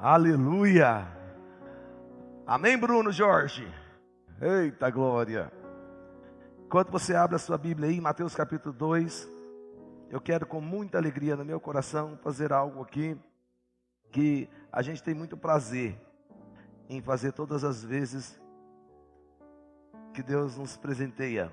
[0.00, 1.08] Aleluia.
[2.46, 3.66] Amém, Bruno Jorge?
[4.40, 5.50] Eita glória.
[6.64, 9.28] Enquanto você abre a sua Bíblia aí, Mateus capítulo 2,
[10.08, 13.18] eu quero com muita alegria no meu coração fazer algo aqui
[14.12, 16.00] que a gente tem muito prazer
[16.88, 18.40] em fazer todas as vezes
[20.14, 21.52] que Deus nos presenteia.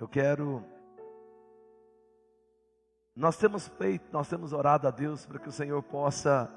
[0.00, 0.64] Eu quero.
[3.16, 6.50] Nós temos feito, nós temos orado a Deus para que o Senhor possa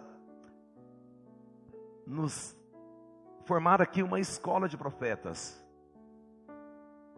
[2.06, 2.57] nos
[3.46, 5.64] formar aqui uma escola de profetas.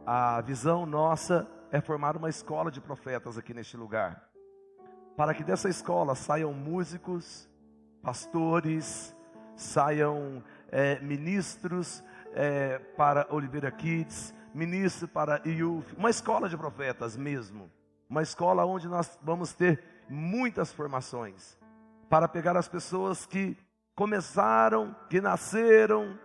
[0.06, 4.30] A visão nossa é formar uma escola de profetas aqui neste lugar.
[5.16, 7.48] Para que dessa escola saiam músicos,
[8.02, 9.16] pastores,
[9.56, 12.04] saiam é, ministros
[12.34, 17.72] é, para Oliveira Kids, ministro para IUF, uma escola de profetas mesmo.
[18.10, 21.58] Uma escola onde nós vamos ter muitas formações
[22.10, 23.56] para pegar as pessoas que
[23.96, 26.18] começaram, que nasceram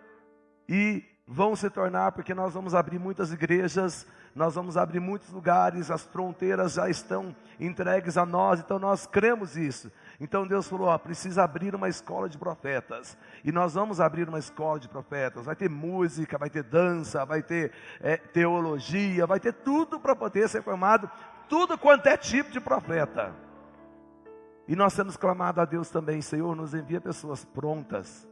[0.66, 5.90] e vão se tornar, porque nós vamos abrir muitas igrejas, nós vamos abrir muitos lugares,
[5.90, 9.90] as fronteiras já estão entregues a nós, então nós cremos isso.
[10.18, 14.38] Então Deus falou: ó, precisa abrir uma escola de profetas, e nós vamos abrir uma
[14.38, 15.46] escola de profetas.
[15.46, 20.48] Vai ter música, vai ter dança, vai ter é, teologia, vai ter tudo para poder
[20.48, 21.10] ser formado,
[21.48, 23.34] tudo quanto é tipo de profeta.
[24.66, 28.26] E nós temos clamado a Deus também, Senhor, nos envia pessoas prontas.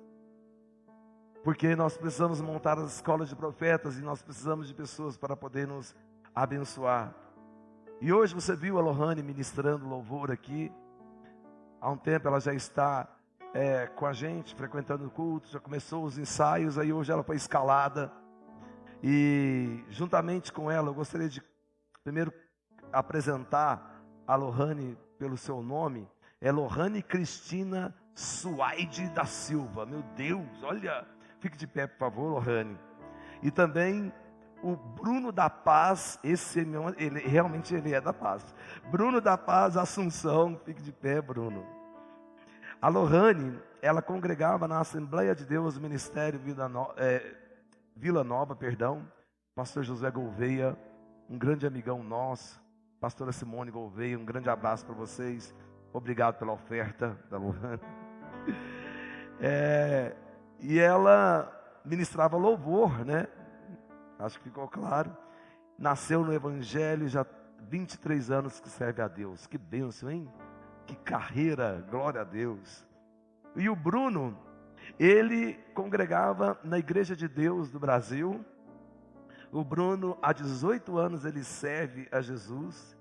[1.44, 5.66] Porque nós precisamos montar as escolas de profetas e nós precisamos de pessoas para poder
[5.66, 5.94] nos
[6.34, 7.14] abençoar.
[8.00, 10.72] E hoje você viu a Lohane ministrando louvor aqui.
[11.80, 13.08] Há um tempo ela já está
[13.52, 17.36] é, com a gente, frequentando o culto, já começou os ensaios, aí hoje ela foi
[17.36, 18.10] escalada.
[19.02, 21.42] E juntamente com ela, eu gostaria de
[22.02, 22.32] primeiro
[22.92, 26.08] apresentar a Lohane pelo seu nome,
[26.40, 29.86] é Lohane Cristina Suaide da Silva.
[29.86, 31.06] Meu Deus, olha.
[31.40, 32.78] Fique de pé, por favor, Lohane.
[33.42, 34.12] E também
[34.62, 38.54] o Bruno da Paz, esse ele, realmente ele é da Paz.
[38.91, 41.66] Bruno da Paz Assunção, fique de pé, Bruno.
[42.81, 47.34] A Lohane, ela congregava na Assembleia de Deus, Ministério Vila, é,
[47.97, 49.06] Vila Nova, perdão.
[49.54, 50.78] Pastor José Gouveia,
[51.28, 52.62] um grande amigão nosso.
[53.02, 55.52] Pastora Simone Gouveia, um grande abraço para vocês.
[55.92, 57.80] Obrigado pela oferta da Luana.
[59.44, 60.14] É,
[60.60, 61.50] e ela
[61.84, 63.26] ministrava louvor, né?
[64.16, 65.16] Acho que ficou claro.
[65.76, 67.26] Nasceu no Evangelho, já
[67.62, 69.48] 23 anos que serve a Deus.
[69.48, 70.30] Que bênção, hein?
[70.86, 72.86] Que carreira, glória a Deus.
[73.56, 74.38] E o Bruno,
[74.96, 78.44] ele congregava na Igreja de Deus do Brasil.
[79.52, 82.96] O Bruno, há 18 anos, ele serve a Jesus.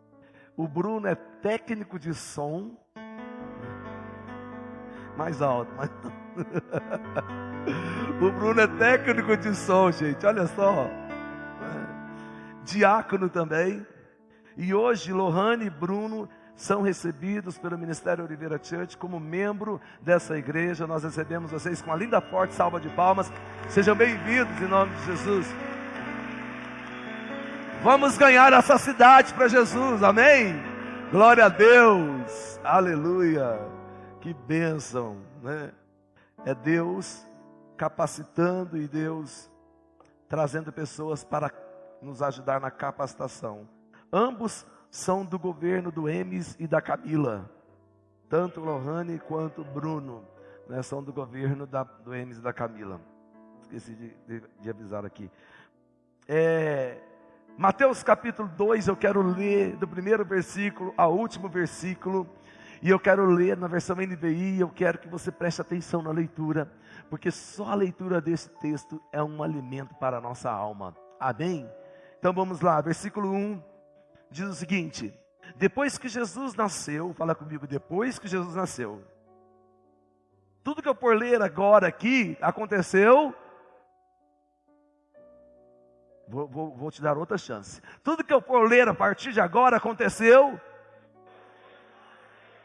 [0.58, 2.78] O Bruno é técnico de som.
[5.16, 5.90] Mais alto, mais
[8.22, 10.26] O Bruno é técnico de som, gente.
[10.26, 10.90] Olha só.
[12.66, 13.88] Diácono também.
[14.58, 20.86] E hoje, Lohane e Bruno são recebidos pelo Ministério Oliveira Church como membro dessa igreja.
[20.86, 23.32] Nós recebemos vocês com uma linda, forte salva de palmas.
[23.70, 25.71] Sejam bem-vindos em nome de Jesus.
[27.84, 30.54] Vamos ganhar essa cidade para Jesus, amém?
[31.10, 33.60] Glória a Deus, aleluia,
[34.22, 35.72] que bênção, né?
[36.46, 37.26] É Deus
[37.76, 39.50] capacitando e Deus
[40.30, 41.52] trazendo pessoas para
[42.04, 43.68] nos ajudar na capacitação.
[44.14, 47.50] Ambos são do governo do Emes e da Camila,
[48.30, 50.24] tanto Lohane quanto Bruno,
[50.70, 53.02] né, são do governo da, do Emes e da Camila.
[53.60, 55.32] Esqueci de, de, de avisar aqui.
[56.28, 57.02] É,
[57.58, 62.28] Mateus capítulo 2, eu quero ler do primeiro versículo ao último versículo,
[62.82, 66.72] e eu quero ler na versão NVI, eu quero que você preste atenção na leitura,
[67.10, 70.96] porque só a leitura desse texto é um alimento para a nossa alma.
[71.20, 71.70] Amém?
[72.18, 73.62] Então vamos lá, versículo 1
[74.32, 75.14] diz o seguinte:
[75.56, 79.04] Depois que Jesus nasceu, fala comigo, depois que Jesus nasceu,
[80.64, 83.36] tudo que eu por ler agora aqui aconteceu
[86.32, 87.82] Vou, vou, vou, te dar outra chance.
[88.02, 90.58] Tudo que eu for ler a partir de agora aconteceu.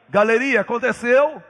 [0.09, 1.43] Galeria, aconteceu.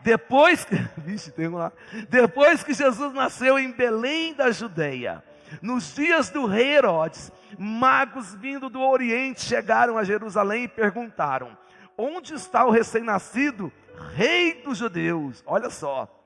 [0.00, 1.70] Depois que, vixe, tem lá.
[2.08, 5.22] Depois que Jesus nasceu em Belém da Judeia,
[5.62, 11.56] nos dias do rei Herodes, magos vindo do Oriente chegaram a Jerusalém e perguntaram:
[11.96, 13.72] Onde está o recém-nascido
[14.16, 15.44] rei dos judeus?
[15.46, 16.17] Olha só.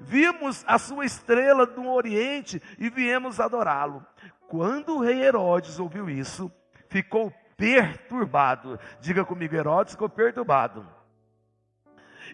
[0.00, 4.04] Vimos a sua estrela no Oriente e viemos adorá-lo.
[4.48, 6.50] Quando o rei Herodes ouviu isso,
[6.88, 8.78] ficou perturbado.
[9.00, 10.86] Diga comigo, Herodes ficou perturbado.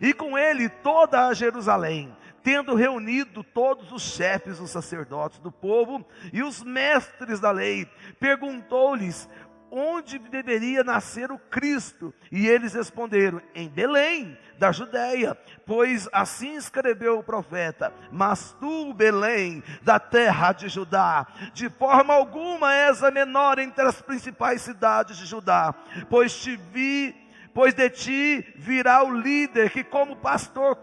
[0.00, 6.04] e com ele toda a Jerusalém, tendo reunido todos os chefes, os sacerdotes do povo
[6.32, 7.86] e os mestres da lei,
[8.20, 9.28] perguntou-lhes
[9.74, 12.14] onde deveria nascer o Cristo.
[12.30, 15.36] E eles responderam: em Belém, da Judéia,
[15.66, 22.72] pois assim escreveu o profeta: Mas tu, Belém, da terra de Judá, de forma alguma
[22.72, 25.74] és a menor entre as principais cidades de Judá,
[26.08, 27.22] pois te vi
[27.52, 30.76] pois de ti virá o líder que, como pastor,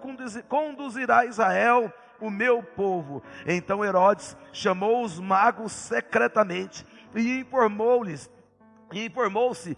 [0.48, 3.22] conduzirá Israel, o meu povo.
[3.46, 8.30] Então Herodes chamou os magos secretamente e informou-lhes
[8.92, 9.78] e informou-se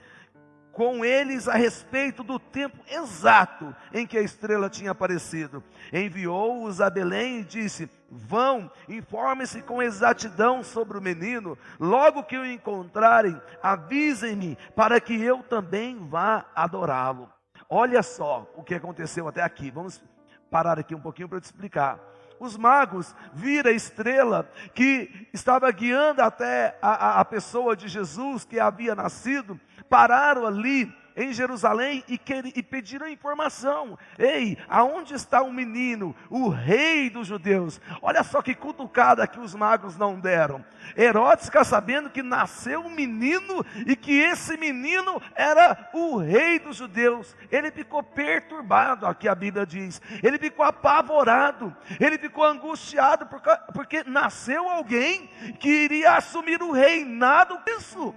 [0.74, 5.64] com eles a respeito do tempo exato em que a estrela tinha aparecido.
[5.94, 11.58] Enviou-os a Belém e disse: Vão, informem-se com exatidão sobre o menino.
[11.80, 17.30] Logo que o encontrarem, avisem-me para que eu também vá adorá-lo.
[17.70, 19.70] Olha só o que aconteceu até aqui.
[19.70, 20.04] Vamos
[20.50, 26.22] parar aqui um pouquinho para te explicar os magos viram a estrela que estava guiando
[26.22, 29.60] até a, a, a pessoa de Jesus que havia nascido,
[29.90, 33.98] pararam ali em Jerusalém e, quer, e pediram informação.
[34.18, 37.80] Ei, aonde está o menino, o rei dos judeus?
[38.02, 40.64] Olha só que cutucada que os magos não deram.
[40.98, 46.78] Herodes fica sabendo que nasceu um menino e que esse menino era o rei dos
[46.78, 47.36] judeus.
[47.52, 50.02] Ele ficou perturbado, aqui a Bíblia diz.
[50.22, 55.30] Ele ficou apavorado, ele ficou angustiado porque, porque nasceu alguém
[55.60, 57.60] que iria assumir o reinado.
[57.68, 58.14] Isso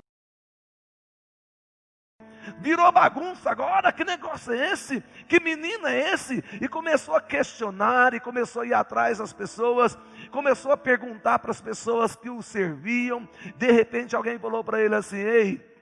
[2.59, 5.03] virou bagunça agora, que negócio é esse?
[5.29, 6.43] Que menino é esse?
[6.61, 9.99] E começou a questionar, e começou a ir atrás das pessoas,
[10.31, 13.29] começou a perguntar para as pessoas que o serviam.
[13.57, 15.77] De repente alguém falou para ele assim: Ei,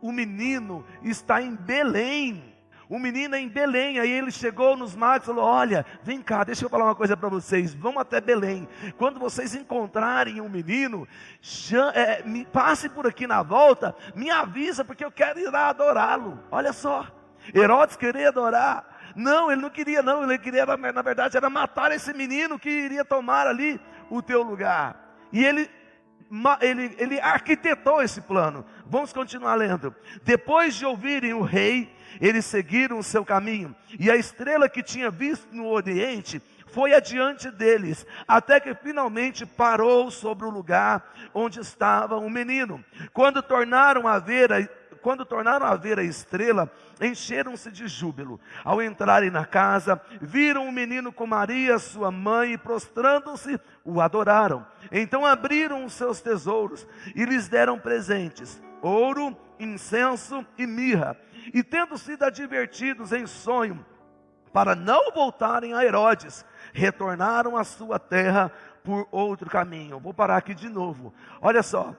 [0.00, 2.55] o menino está em Belém
[2.88, 6.64] o menino em Belém, aí ele chegou nos magos e falou: Olha, vem cá, deixa
[6.64, 7.74] eu falar uma coisa para vocês.
[7.74, 8.68] Vamos até Belém.
[8.96, 11.06] Quando vocês encontrarem um menino,
[11.94, 16.38] é, me, passe por aqui na volta, me avisa, porque eu quero ir lá adorá-lo.
[16.50, 17.06] Olha só,
[17.52, 19.12] Herodes queria adorar.
[19.16, 20.22] Não, ele não queria, não.
[20.22, 25.16] Ele queria, na verdade, era matar esse menino que iria tomar ali o teu lugar.
[25.32, 25.68] E ele
[26.60, 28.64] ele, ele arquitetou esse plano.
[28.86, 29.94] Vamos continuar lendo.
[30.24, 35.10] Depois de ouvirem o rei, eles seguiram o seu caminho, e a estrela que tinha
[35.10, 42.16] visto no oriente foi adiante deles, até que finalmente parou sobre o lugar onde estava
[42.16, 42.84] o menino.
[43.14, 44.68] Quando tornaram a ver a,
[45.00, 46.70] quando tornaram a ver a estrela,
[47.00, 48.38] encheram-se de júbilo.
[48.64, 54.66] Ao entrarem na casa, viram o menino com Maria, sua mãe, e prostrando-se, o adoraram.
[54.92, 61.16] Então abriram os seus tesouros e lhes deram presentes: ouro, incenso e mirra
[61.52, 63.84] e tendo sido advertidos em sonho
[64.52, 68.50] para não voltarem a Herodes, retornaram à sua terra
[68.82, 70.00] por outro caminho.
[70.00, 71.12] Vou parar aqui de novo.
[71.40, 71.94] Olha só.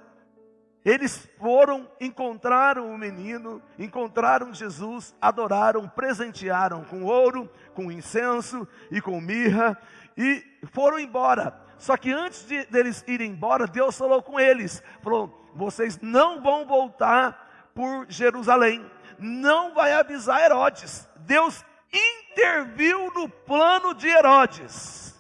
[0.84, 9.20] Eles foram, encontraram o menino, encontraram Jesus, adoraram, presentearam com ouro, com incenso e com
[9.20, 9.78] mirra
[10.18, 11.54] e foram embora.
[11.78, 16.66] Só que antes de deles irem embora, Deus falou com eles: falou, vocês não vão
[16.66, 18.84] voltar por Jerusalém
[19.20, 21.08] não vai avisar Herodes.
[21.18, 25.16] Deus interviu no plano de Herodes.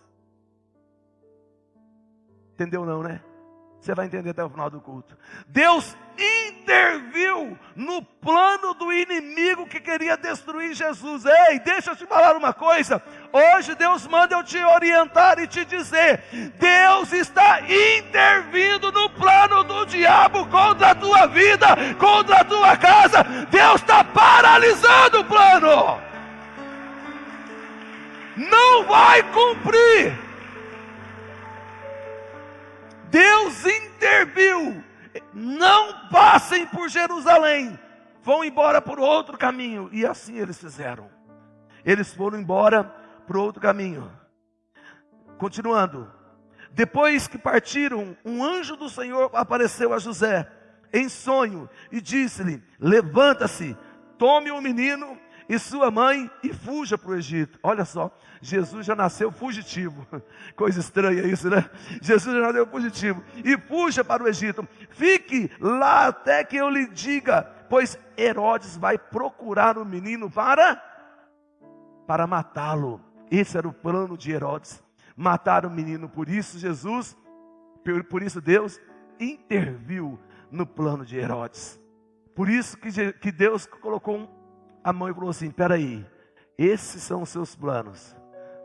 [2.53, 3.21] Entendeu não, né?
[3.79, 5.17] Você vai entender até o final do culto.
[5.47, 11.23] Deus interviu no plano do inimigo que queria destruir Jesus.
[11.23, 13.01] Ei, deixa eu te falar uma coisa.
[13.37, 16.23] Hoje Deus manda eu te orientar e te dizer:
[16.57, 21.67] Deus está intervindo no plano do diabo contra a tua vida,
[21.99, 23.23] contra a tua casa.
[23.51, 26.01] Deus está paralisando o plano.
[28.35, 30.17] Não vai cumprir.
[33.11, 34.83] Deus interviu.
[35.31, 37.77] Não passem por Jerusalém,
[38.23, 39.89] vão embora por outro caminho.
[39.91, 41.07] E assim eles fizeram.
[41.85, 42.96] Eles foram embora
[43.27, 44.09] por outro caminho.
[45.37, 46.09] Continuando.
[46.71, 50.49] Depois que partiram, um anjo do Senhor apareceu a José
[50.93, 53.77] em sonho e disse-lhe: Levanta-se,
[54.17, 55.17] tome o menino
[55.49, 57.59] e sua mãe e fuja para o Egito.
[57.63, 60.05] Olha só, Jesus já nasceu fugitivo.
[60.55, 61.69] Coisa estranha isso, né?
[62.01, 63.23] Jesus já nasceu fugitivo.
[63.43, 64.67] E fuja para o Egito.
[64.89, 70.83] Fique lá até que eu lhe diga, pois Herodes vai procurar o menino para
[72.05, 73.06] para matá-lo.
[73.29, 74.83] Esse era o plano de Herodes,
[75.15, 76.07] matar o menino.
[76.07, 77.17] Por isso Jesus,
[78.09, 78.79] por isso Deus
[79.19, 80.19] interviu
[80.51, 81.79] no plano de Herodes.
[82.35, 84.29] Por isso que, Deus colocou
[84.83, 86.05] a mãe falou assim: peraí,
[86.57, 88.15] Esses são os seus planos,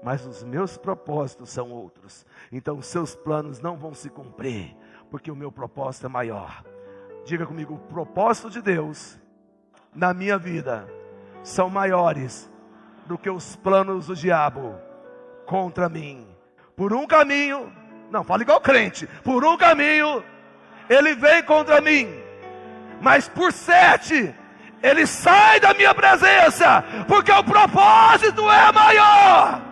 [0.05, 2.25] mas os meus propósitos são outros.
[2.53, 4.77] Então, os seus planos não vão se cumprir,
[5.11, 6.65] porque o meu propósito é maior.
[7.25, 9.19] Diga comigo: o propósito de Deus
[9.93, 10.89] na minha vida
[11.43, 12.49] são maiores
[13.07, 14.79] do que os planos do diabo
[15.47, 16.27] contra mim.
[16.77, 17.73] Por um caminho,
[18.11, 20.25] não, fala igual crente, por um caminho
[20.89, 22.09] ele vem contra mim,
[23.01, 24.35] mas por sete
[24.83, 29.63] ele sai da minha presença, porque o propósito é maior.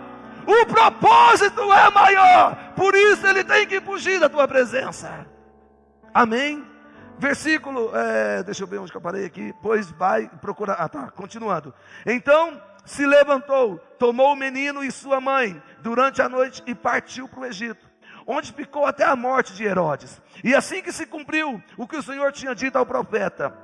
[0.46, 5.26] O propósito é maior, por isso ele tem que fugir da tua presença.
[6.12, 6.64] Amém?
[7.18, 9.54] Versículo, é, deixa eu ver onde que eu parei aqui.
[9.60, 10.74] Pois vai procurar.
[10.74, 11.74] Ah, tá, continuando.
[12.06, 17.40] Então se levantou, tomou o menino e sua mãe durante a noite e partiu para
[17.40, 17.86] o Egito,
[18.26, 20.20] onde ficou até a morte de Herodes.
[20.42, 23.56] E assim que se cumpriu o que o Senhor tinha dito ao profeta.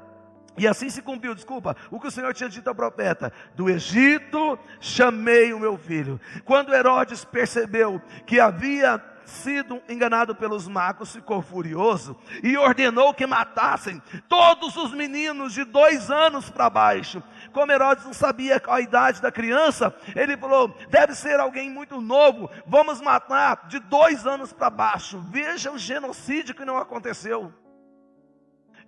[0.58, 4.58] E assim se cumpriu, desculpa, o que o Senhor tinha dito ao profeta: Do Egito
[4.80, 6.20] chamei o meu filho.
[6.44, 14.00] Quando Herodes percebeu que havia sido enganado pelos magos, ficou furioso e ordenou que matassem
[14.28, 17.22] todos os meninos de dois anos para baixo.
[17.56, 22.50] Como Herodes não sabia a idade da criança, ele falou: deve ser alguém muito novo,
[22.66, 25.24] vamos matar de dois anos para baixo.
[25.30, 27.50] Veja o genocídio que não aconteceu,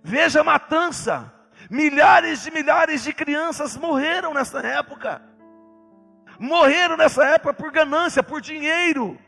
[0.03, 1.33] veja a matança.
[1.67, 5.19] Milhares de milhares de crianças morreram nessa época.
[6.37, 9.19] Morreram nessa época por ganância, por dinheiro.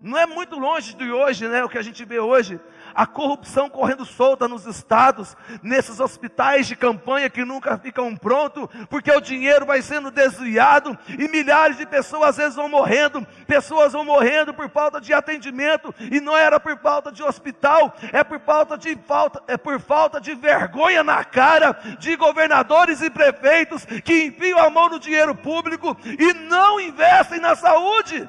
[0.00, 1.62] Não é muito longe de hoje, né?
[1.62, 2.60] O que a gente vê hoje
[2.96, 9.12] a corrupção correndo solta nos estados, nesses hospitais de campanha que nunca ficam prontos, porque
[9.12, 14.04] o dinheiro vai sendo desviado e milhares de pessoas às vezes vão morrendo, pessoas vão
[14.04, 18.78] morrendo por falta de atendimento e não era por falta de hospital, é por falta
[18.78, 24.58] de falta, é por falta de vergonha na cara de governadores e prefeitos que enfiam
[24.58, 28.26] a mão no dinheiro público e não investem na saúde.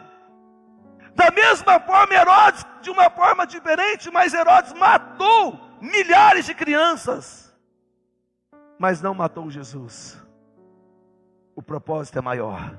[1.18, 7.52] Da mesma forma, Herodes, de uma forma diferente, mas Herodes matou milhares de crianças,
[8.78, 10.16] mas não matou Jesus.
[11.56, 12.72] O propósito é maior.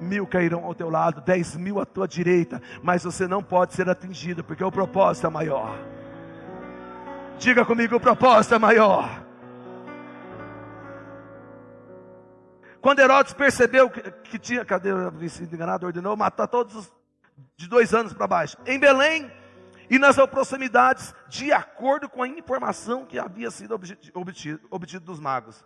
[0.00, 3.86] Mil cairão ao teu lado, dez mil à tua direita, mas você não pode ser
[3.86, 5.78] atingido, porque o propósito é maior.
[7.36, 9.23] Diga comigo: o propósito é maior.
[12.84, 15.10] Quando Herodes percebeu que, que tinha, cadê o
[15.40, 16.92] enganado, ordenou matar todos os
[17.56, 19.32] de dois anos para baixo, em Belém
[19.88, 23.74] e nas proximidades, de acordo com a informação que havia sido
[24.12, 25.64] obtido, obtido dos magos.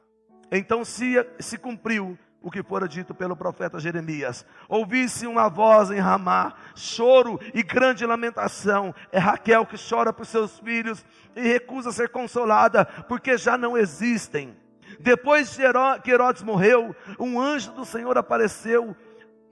[0.52, 4.46] Então se, se cumpriu o que fora dito pelo profeta Jeremias.
[4.68, 8.94] Ouvisse uma voz em Ramá, choro e grande lamentação.
[9.10, 14.56] É Raquel que chora por seus filhos e recusa ser consolada, porque já não existem.
[14.98, 15.56] Depois
[16.02, 18.96] que Herodes morreu, um anjo do Senhor apareceu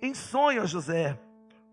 [0.03, 1.19] em sonho a José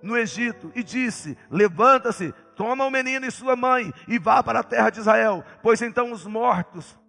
[0.01, 4.63] no Egito e disse: Levanta-se, toma o menino e sua mãe e vá para a
[4.63, 6.99] terra de Israel, pois então os mortos,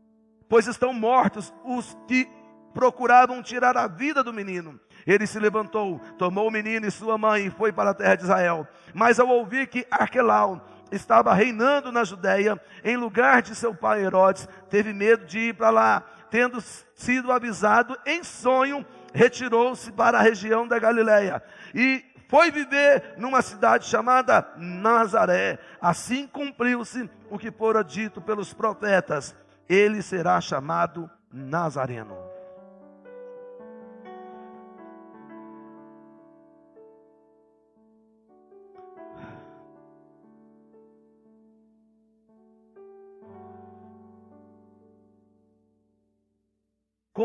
[0.49, 2.29] pois estão mortos os que
[2.73, 4.81] procuravam tirar a vida do menino.
[5.07, 8.25] Ele se levantou, tomou o menino e sua mãe e foi para a terra de
[8.25, 8.67] Israel.
[8.95, 14.49] Mas ao ouvir que Arquelau estava reinando na Judéia, em lugar de seu pai Herodes,
[14.71, 16.03] teve medo de ir para lá
[16.35, 16.61] tendo
[16.97, 21.41] sido avisado em sonho, retirou-se para a região da Galiléia
[21.73, 25.61] e foi viver numa cidade chamada Nazaré.
[25.81, 29.33] Assim cumpriu-se o que fora dito pelos profetas:
[29.69, 32.34] ele será chamado Nazareno.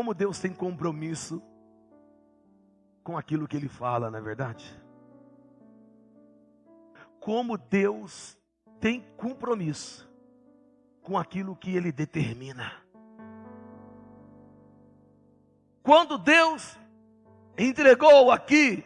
[0.00, 1.42] Como Deus tem compromisso
[3.04, 4.74] com aquilo que Ele fala, não é verdade?
[7.20, 8.34] Como Deus
[8.80, 10.10] tem compromisso
[11.02, 12.82] com aquilo que Ele determina.
[15.82, 16.78] Quando Deus
[17.58, 18.82] entregou aqui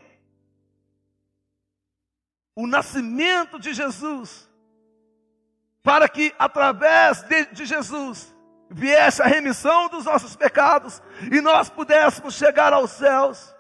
[2.57, 4.51] o nascimento de Jesus,
[5.81, 8.34] para que através de, de Jesus
[8.75, 11.01] viesse a remissão dos nossos pecados
[11.31, 13.55] e nós pudéssemos chegar aos céus.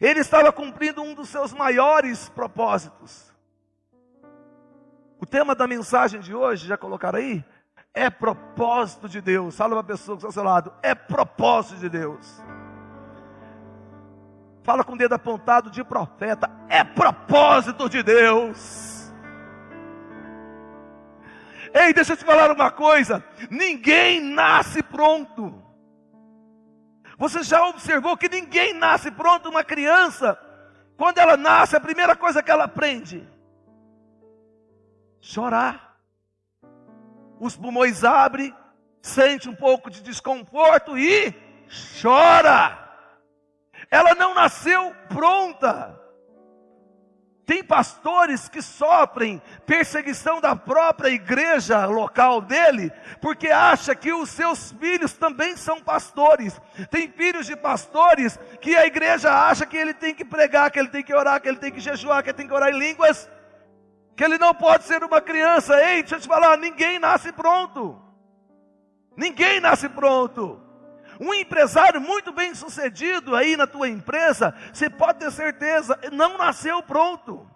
[0.00, 3.32] Ele estava cumprindo um dos seus maiores propósitos.
[5.20, 7.44] O tema da mensagem de hoje, já colocaram aí?
[7.94, 9.56] É propósito de Deus.
[9.56, 10.72] Fala para a pessoa que está ao seu lado.
[10.82, 12.42] É propósito de Deus.
[14.62, 16.50] Fala com o dedo apontado de profeta.
[16.68, 18.97] É propósito de Deus.
[21.74, 25.62] Ei, deixa eu te falar uma coisa: ninguém nasce pronto.
[27.18, 30.38] Você já observou que ninguém nasce pronto, uma criança,
[30.96, 33.28] quando ela nasce, a primeira coisa que ela aprende?
[35.20, 35.96] Chorar.
[37.40, 38.54] Os pulmões abrem,
[39.02, 41.34] sente um pouco de desconforto e
[42.00, 42.88] chora.
[43.90, 46.00] Ela não nasceu pronta.
[47.48, 54.72] Tem pastores que sofrem perseguição da própria igreja local dele, porque acha que os seus
[54.72, 56.60] filhos também são pastores.
[56.90, 60.90] Tem filhos de pastores que a igreja acha que ele tem que pregar, que ele
[60.90, 63.30] tem que orar, que ele tem que jejuar, que ele tem que orar em línguas,
[64.14, 65.74] que ele não pode ser uma criança.
[65.82, 67.98] Ei, deixa eu te falar, ninguém nasce pronto.
[69.16, 70.67] Ninguém nasce pronto.
[71.20, 76.82] Um empresário muito bem sucedido aí na tua empresa, você pode ter certeza, não nasceu
[76.82, 77.48] pronto.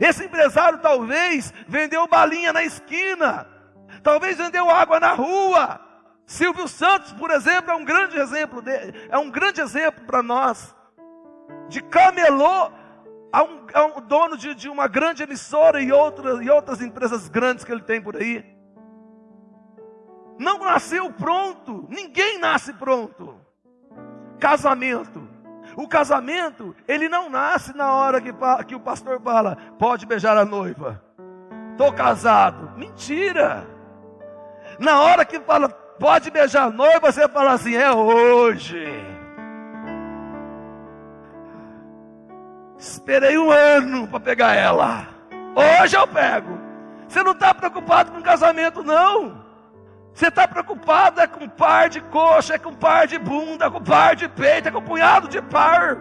[0.00, 3.46] Esse empresário talvez vendeu balinha na esquina,
[4.02, 5.80] talvez vendeu água na rua.
[6.24, 8.70] Silvio Santos, por exemplo, é um grande exemplo, de,
[9.08, 10.76] é um grande exemplo para nós.
[11.68, 12.70] De camelô
[13.32, 17.64] a um, a um dono de, de, uma grande emissora e, e outras empresas grandes
[17.64, 18.59] que ele tem por aí
[20.40, 21.86] não nasceu pronto.
[21.90, 23.38] Ninguém nasce pronto.
[24.38, 25.28] Casamento.
[25.76, 28.32] O casamento, ele não nasce na hora que,
[28.66, 31.00] que o pastor fala, pode beijar a noiva.
[31.72, 32.72] Estou casado.
[32.76, 33.66] Mentira.
[34.78, 38.88] Na hora que fala, pode beijar a noiva, você fala assim, é hoje.
[42.78, 45.06] Esperei um ano para pegar ela.
[45.54, 46.58] Hoje eu pego.
[47.06, 49.49] Você não está preocupado com casamento, não.
[50.12, 53.82] Você está preocupado é com par de coxa, é com par de bunda, é com
[53.82, 55.96] par de peito, é com punhado de par.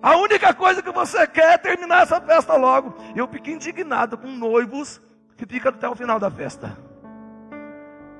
[0.00, 2.94] A única coisa que você quer é terminar essa festa logo.
[3.16, 5.00] Eu fico indignado com noivos
[5.36, 6.76] que ficam até o final da festa.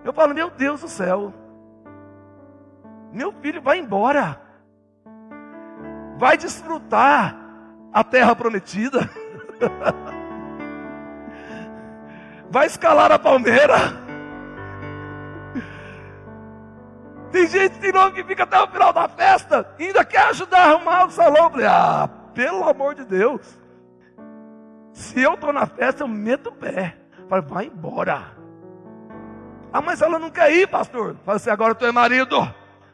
[0.04, 1.32] Eu falo, meu Deus do céu.
[3.12, 4.40] Meu filho vai embora.
[6.16, 7.36] Vai desfrutar
[7.92, 9.08] a terra prometida.
[12.50, 14.07] vai escalar a palmeira.
[17.30, 20.60] Tem gente de novo que fica até o final da festa, e ainda quer ajudar
[20.60, 21.50] a arrumar o salão.
[21.50, 23.42] Falei, ah, pelo amor de Deus.
[24.92, 26.96] Se eu estou na festa, eu meto o pé.
[27.28, 28.32] Falei, vai embora.
[29.72, 31.16] Ah, mas ela não quer ir, pastor.
[31.24, 32.36] Fala assim, agora tu é marido.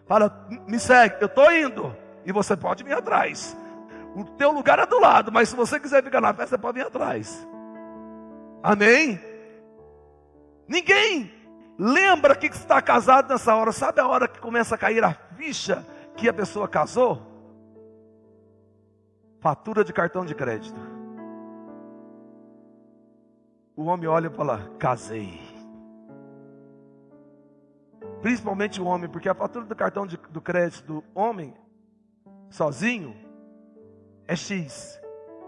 [0.07, 1.97] Fala, me segue, eu estou indo.
[2.27, 3.57] E você pode vir atrás.
[4.17, 6.79] O teu lugar é do lado, mas se você quiser ficar na festa, você pode
[6.79, 7.47] vir atrás.
[8.63, 9.21] Amém?
[10.67, 11.31] Ninguém
[11.79, 13.73] Lembra que está casado nessa hora?
[13.73, 15.85] Sabe a hora que começa a cair a ficha
[16.17, 17.21] que a pessoa casou?
[19.41, 20.79] Fatura de cartão de crédito.
[23.77, 25.41] O homem olha e fala: casei.
[28.23, 31.55] Principalmente o homem, porque a fatura do cartão de, do crédito do homem,
[32.49, 33.15] sozinho,
[34.27, 35.01] é X.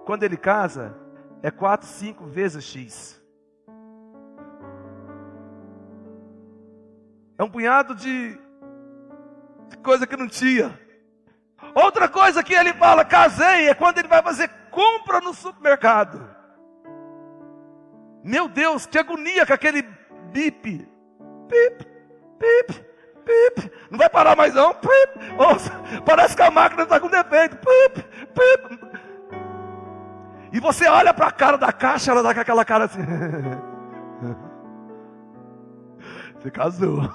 [0.05, 0.95] Quando ele casa,
[1.43, 3.16] é 4, 5 vezes X.
[7.39, 8.39] É um punhado de,
[9.69, 10.79] de coisa que não tinha.
[11.75, 16.29] Outra coisa que ele fala, casei, é quando ele vai fazer compra no supermercado.
[18.23, 19.83] Meu Deus, que agonia com aquele
[20.33, 20.87] bip.
[21.49, 21.87] Pip,
[22.39, 22.87] pip,
[23.25, 23.73] pip.
[23.91, 24.75] Não vai parar mais não.
[24.75, 25.19] Pip.
[25.39, 27.57] Oh, parece que a máquina está com defeito.
[27.57, 28.03] Pip,
[28.35, 28.81] pip.
[30.53, 33.01] E você olha para a cara da caixa, ela dá com aquela cara assim.
[36.47, 37.01] Você casou.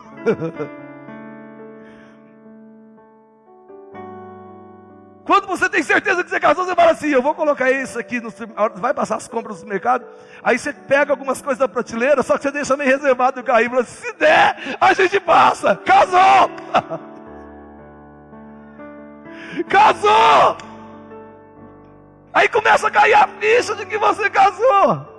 [5.24, 8.20] Quando você tem certeza que você casou, você fala assim: Eu vou colocar isso aqui,
[8.20, 8.30] no,
[8.76, 10.06] vai passar as compras no mercado.
[10.44, 13.70] Aí você pega algumas coisas da prateleira, só que você deixa meio reservado carrinho.
[13.70, 15.78] Fala, Se der, a gente passa.
[15.78, 16.52] Casou!
[19.70, 20.58] casou!
[22.34, 25.11] Aí começa a cair a ficha de que você casou.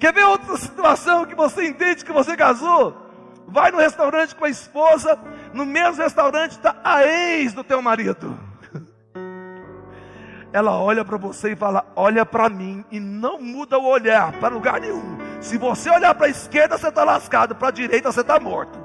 [0.00, 3.10] Quer ver outra situação que você entende que você casou?
[3.50, 5.18] vai no restaurante com a esposa,
[5.52, 8.38] no mesmo restaurante está a ex do teu marido.
[10.52, 14.54] Ela olha para você e fala: Olha para mim, e não muda o olhar para
[14.54, 15.18] lugar nenhum.
[15.40, 18.78] Se você olhar para a esquerda, você está lascado, para a direita, você está morto.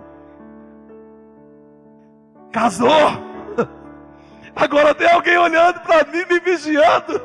[2.52, 2.90] Casou!
[4.56, 7.22] Agora tem alguém olhando para mim, me vigiando,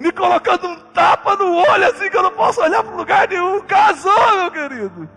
[0.00, 3.60] me colocando um tapa no olho assim que eu não posso olhar para lugar nenhum.
[3.62, 5.08] Casou, meu querido.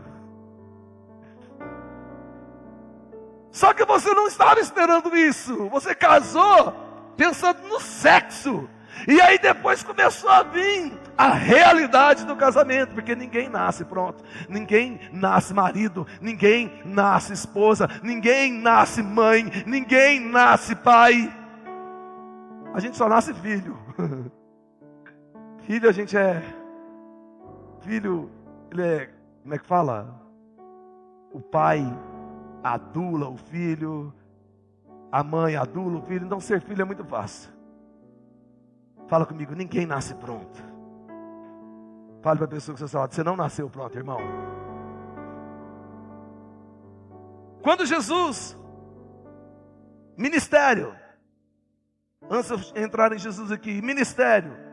[3.52, 5.68] Só que você não estava esperando isso.
[5.70, 6.74] Você casou
[7.18, 8.70] pensando no sexo.
[9.08, 15.00] E aí depois começou a vir a realidade do casamento, porque ninguém nasce pronto, ninguém
[15.12, 21.34] nasce marido, ninguém nasce esposa, ninguém nasce mãe, ninguém nasce pai.
[22.74, 23.78] A gente só nasce filho.
[25.68, 26.42] filho a gente é
[27.82, 28.32] filho,
[28.72, 29.10] ele é,
[29.44, 30.18] como é que fala?
[31.34, 31.84] O pai
[32.64, 34.14] adula o filho,
[35.12, 37.52] a mãe adula o filho, então ser filho é muito fácil.
[39.10, 40.58] Fala comigo, ninguém nasce pronto.
[42.22, 44.20] Fale para a pessoa que você fala, você não nasceu pronto, irmão.
[47.62, 48.58] Quando Jesus,
[50.16, 50.96] ministério,
[52.30, 54.67] antes de entrar em Jesus aqui, ministério,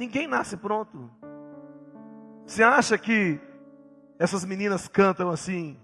[0.00, 1.10] ninguém nasce pronto.
[2.46, 3.38] Você acha que
[4.18, 5.78] essas meninas cantam assim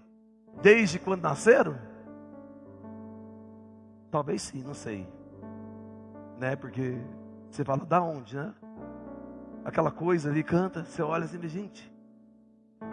[0.59, 1.77] desde quando nasceram?
[4.09, 5.07] Talvez sim, não sei.
[6.39, 6.55] Né?
[6.55, 6.97] Porque
[7.51, 8.55] você fala da onde, né?
[9.63, 11.93] Aquela coisa ali canta, você olha assim, gente.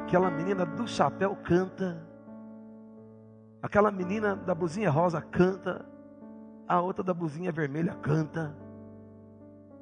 [0.02, 2.06] Aquela menina do chapéu canta.
[3.62, 5.86] Aquela menina da blusinha rosa canta.
[6.68, 8.54] A outra da blusinha vermelha canta.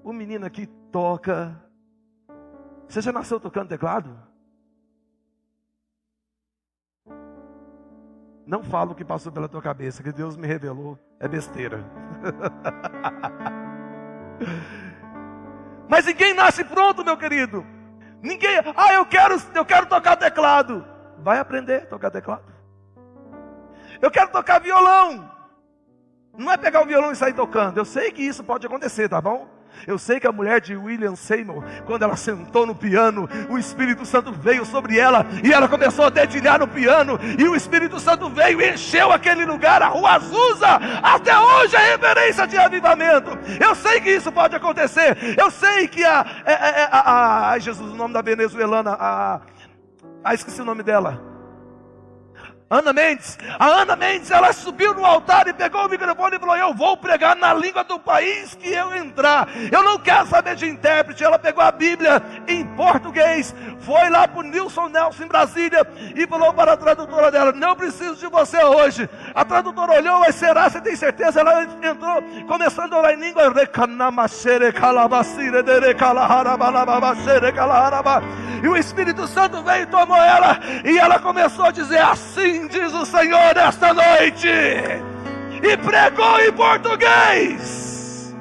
[0.05, 1.59] O menino aqui toca.
[2.87, 4.17] Você já nasceu tocando teclado?
[8.47, 11.79] Não falo o que passou pela tua cabeça, que Deus me revelou, é besteira.
[15.89, 17.65] Mas ninguém nasce pronto, meu querido.
[18.21, 20.85] Ninguém, ah, eu quero, eu quero tocar teclado.
[21.19, 22.53] Vai aprender a tocar teclado.
[24.01, 25.31] Eu quero tocar violão.
[26.37, 27.79] Não é pegar o violão e sair tocando.
[27.79, 29.49] Eu sei que isso pode acontecer, tá bom?
[29.87, 34.05] Eu sei que a mulher de William Seymour, quando ela sentou no piano, o Espírito
[34.07, 38.29] Santo veio sobre ela e ela começou a dedilhar no piano, e o Espírito Santo
[38.29, 43.31] veio e encheu aquele lugar, a rua Azusa, até hoje é referência de avivamento.
[43.61, 45.17] Eu sei que isso pode acontecer.
[45.37, 49.41] Eu sei que é, é, é, a, a, a Jesus, o nome da venezuelana, a,
[50.25, 51.32] a esqueci o nome dela.
[52.73, 53.39] Ana Mendes.
[53.59, 56.97] A Ana Mendes, ela subiu no altar e pegou o microfone e falou: Eu vou
[56.97, 59.47] pregar na língua do país que eu entrar.
[59.71, 61.23] Eu não quero saber de intérprete.
[61.23, 66.27] Ela pegou a Bíblia em português, foi lá para o Nilson Nelson em Brasília e
[66.27, 69.07] falou para a tradutora dela: Não preciso de você hoje.
[69.35, 70.71] A tradutora olhou, mas será?
[70.71, 71.41] Você tem certeza?
[71.41, 73.53] Ela entrou, começando a orar em língua.
[78.63, 82.93] E o Espírito Santo veio e tomou ela, e ela começou a dizer assim Diz
[82.93, 84.49] o Senhor esta noite.
[85.63, 88.35] E pregou em português.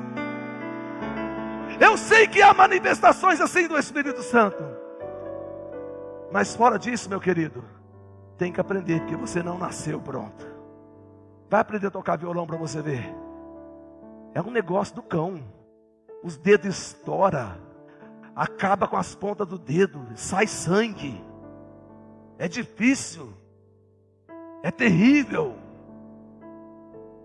[1.79, 4.63] Eu sei que há manifestações assim do Espírito Santo.
[6.31, 7.63] Mas fora disso, meu querido,
[8.38, 10.47] tem que aprender, porque você não nasceu pronto.
[11.49, 13.13] Vai aprender a tocar violão para você ver.
[14.34, 15.43] É um negócio do cão.
[16.23, 17.60] Os dedos estoura,
[18.36, 21.21] acaba com as pontas do dedo, sai sangue.
[22.38, 23.34] É difícil.
[24.63, 25.56] É terrível.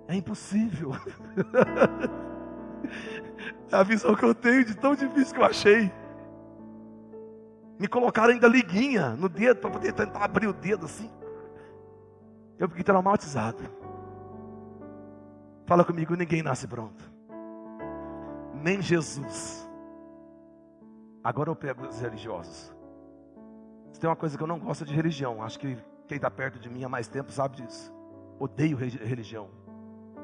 [0.09, 0.93] É impossível.
[3.71, 5.93] é a visão que eu tenho de tão difícil que eu achei.
[7.79, 11.11] Me colocaram ainda liguinha no dedo para poder tentar abrir o dedo assim.
[12.59, 13.63] Eu fiquei traumatizado.
[15.67, 17.05] Fala comigo, ninguém nasce pronto.
[18.55, 19.69] Nem Jesus.
[21.23, 22.75] Agora eu pego os religiosos.
[23.99, 25.43] Tem uma coisa que eu não gosto de religião.
[25.43, 27.93] Acho que quem está perto de mim há mais tempo sabe disso.
[28.39, 29.49] Odeio religião.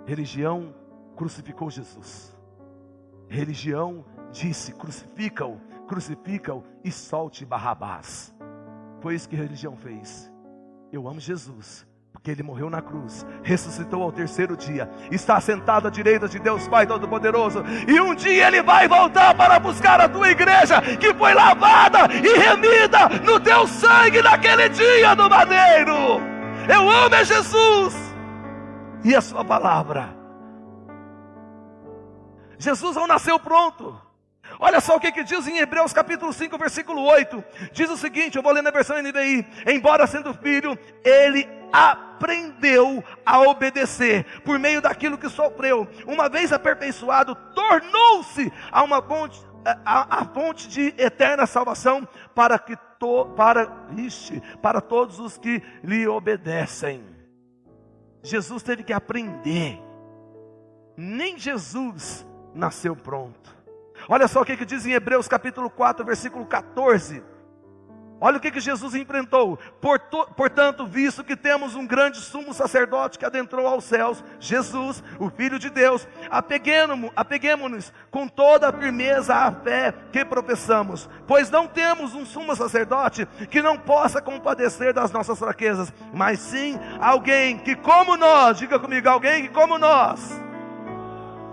[0.04, 0.74] Religião
[1.16, 2.36] crucificou Jesus.
[3.28, 8.34] Religião disse: crucifica-o, crucifica-o e solte Barrabás.
[9.00, 10.30] Foi isso que a religião fez.
[10.92, 11.86] Eu amo Jesus,
[12.22, 16.68] porque ele morreu na cruz, ressuscitou ao terceiro dia, está sentado à direita de Deus
[16.68, 21.34] Pai Todo-Poderoso, e um dia ele vai voltar para buscar a tua igreja, que foi
[21.34, 26.20] lavada e remida no teu sangue naquele dia do madeiro.
[26.72, 27.92] Eu amo é Jesus
[29.02, 30.16] e a sua palavra.
[32.56, 34.00] Jesus não nasceu pronto.
[34.60, 37.42] Olha só o que, que diz em Hebreus capítulo 5, versículo 8.
[37.72, 39.44] Diz o seguinte, eu vou ler na versão NVI.
[39.66, 45.88] Embora sendo filho, ele aprendeu a obedecer por meio daquilo que sofreu.
[46.06, 49.40] Uma vez aperfeiçoado, tornou-se a uma fonte,
[49.84, 55.62] a, a, fonte de eterna salvação para que to, para, ixi, para todos os que
[55.82, 57.04] lhe obedecem.
[58.22, 59.80] Jesus teve que aprender.
[60.96, 63.50] Nem Jesus nasceu pronto.
[64.08, 67.22] Olha só o que, que diz em Hebreus capítulo 4, versículo 14.
[68.24, 69.58] Olha o que, que Jesus enfrentou.
[70.36, 75.58] Portanto, visto que temos um grande sumo sacerdote que adentrou aos céus, Jesus, o Filho
[75.58, 76.06] de Deus,
[77.16, 83.26] apeguemos-nos com toda a firmeza à fé que professamos, pois não temos um sumo sacerdote
[83.50, 89.08] que não possa compadecer das nossas fraquezas, mas sim alguém que, como nós, diga comigo,
[89.08, 90.40] alguém que, como nós,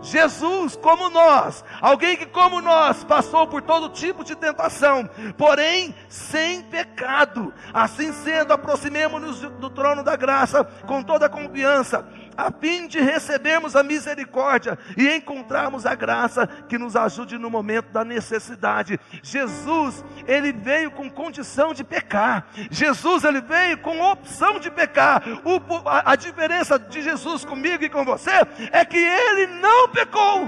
[0.01, 6.61] Jesus, como nós, alguém que, como nós, passou por todo tipo de tentação, porém sem
[6.63, 7.53] pecado.
[7.73, 12.07] Assim sendo, aproximemos-nos do trono da graça com toda confiança,
[12.39, 17.91] a fim de recebermos a misericórdia e encontrarmos a graça que nos ajude no momento
[17.91, 18.97] da necessidade.
[19.21, 22.47] Jesus, ele veio com condição de pecar.
[22.71, 25.21] Jesus, ele veio com opção de pecar.
[25.43, 28.31] O, a, a diferença de Jesus comigo e com você
[28.71, 30.47] é que ele não pecou.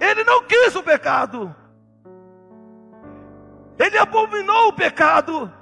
[0.00, 1.54] Ele não quis o pecado.
[3.76, 5.52] Ele abominou o pecado.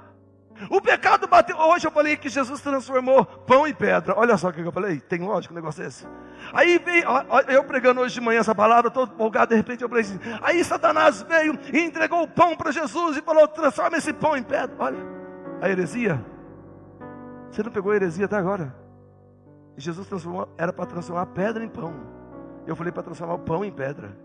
[0.69, 1.57] O pecado bateu.
[1.57, 4.13] Hoje eu falei que Jesus transformou pão em pedra.
[4.17, 4.99] Olha só o que eu falei.
[4.99, 6.07] Tem lógico um negócio desse.
[6.53, 7.05] Aí veio,
[7.49, 10.19] eu pregando hoje de manhã essa palavra, todo empolgado, de repente eu falei assim.
[10.41, 14.43] Aí Satanás veio e entregou o pão para Jesus e falou: transforma esse pão em
[14.43, 14.75] pedra.
[14.79, 14.97] Olha,
[15.61, 16.23] a heresia.
[17.51, 18.75] Você não pegou a heresia até agora?
[19.77, 21.93] Jesus transformou, era para transformar pedra em pão.
[22.65, 24.17] Eu falei para transformar o pão em pedra.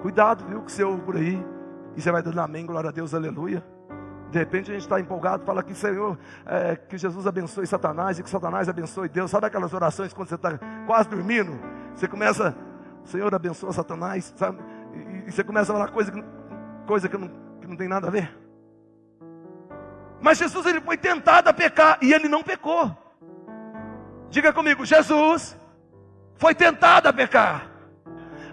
[0.00, 1.44] Cuidado, viu, que você ouve por aí.
[1.94, 3.62] E você vai dando amém, glória a Deus, aleluia.
[4.32, 8.22] De repente a gente está empolgado, fala que Senhor, é, que Jesus abençoe Satanás e
[8.22, 9.30] que Satanás abençoe Deus.
[9.30, 11.52] Sabe aquelas orações quando você está quase dormindo?
[11.94, 12.56] Você começa,
[13.04, 14.58] Senhor abençoa Satanás, sabe?
[14.94, 16.24] E, e você começa a falar coisa que,
[16.86, 17.28] coisa que, não,
[17.60, 18.34] que não tem nada a ver.
[20.18, 22.90] Mas Jesus ele foi tentado a pecar e ele não pecou.
[24.30, 25.54] Diga comigo, Jesus
[26.36, 27.71] foi tentado a pecar.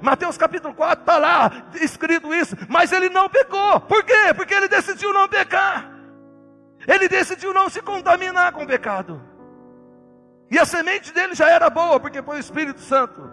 [0.02, 3.80] Mateus capítulo 4 está lá escrito isso, mas ele não pecou.
[3.82, 4.34] Por quê?
[4.36, 5.92] Porque ele decidiu não pecar.
[6.88, 9.22] Ele decidiu não se contaminar com o pecado.
[10.50, 13.30] E a semente dele já era boa, porque foi o Espírito Santo.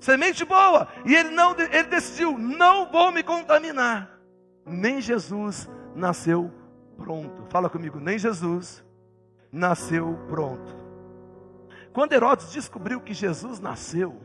[0.00, 0.88] Semente boa.
[1.04, 4.10] E ele não ele decidiu, não vou me contaminar.
[4.64, 6.50] Nem Jesus nasceu
[6.96, 7.44] pronto.
[7.50, 8.84] Fala comigo, nem Jesus
[9.52, 10.74] nasceu pronto.
[11.92, 14.20] Quando Herodes descobriu que Jesus nasceu,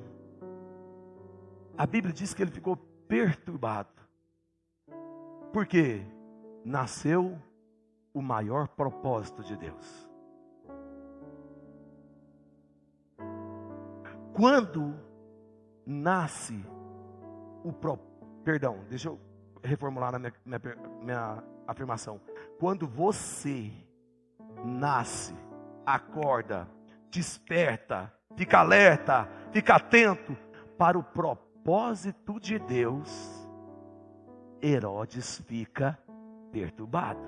[1.80, 2.76] a Bíblia diz que ele ficou
[3.08, 3.88] perturbado.
[5.54, 6.06] Porque
[6.66, 7.42] nasceu
[8.14, 10.10] o maior propósito de Deus.
[14.34, 14.94] Quando
[15.86, 16.62] nasce
[17.64, 17.98] o pro...
[18.44, 19.18] perdão, deixa eu
[19.64, 20.62] reformular a minha, minha,
[21.02, 22.20] minha afirmação.
[22.60, 23.72] Quando você
[24.66, 25.34] nasce,
[25.86, 26.70] acorda,
[27.10, 30.36] desperta, fica alerta, fica atento
[30.78, 33.10] para o propósito propósito de Deus,
[34.62, 35.98] Herodes fica
[36.52, 37.20] perturbado.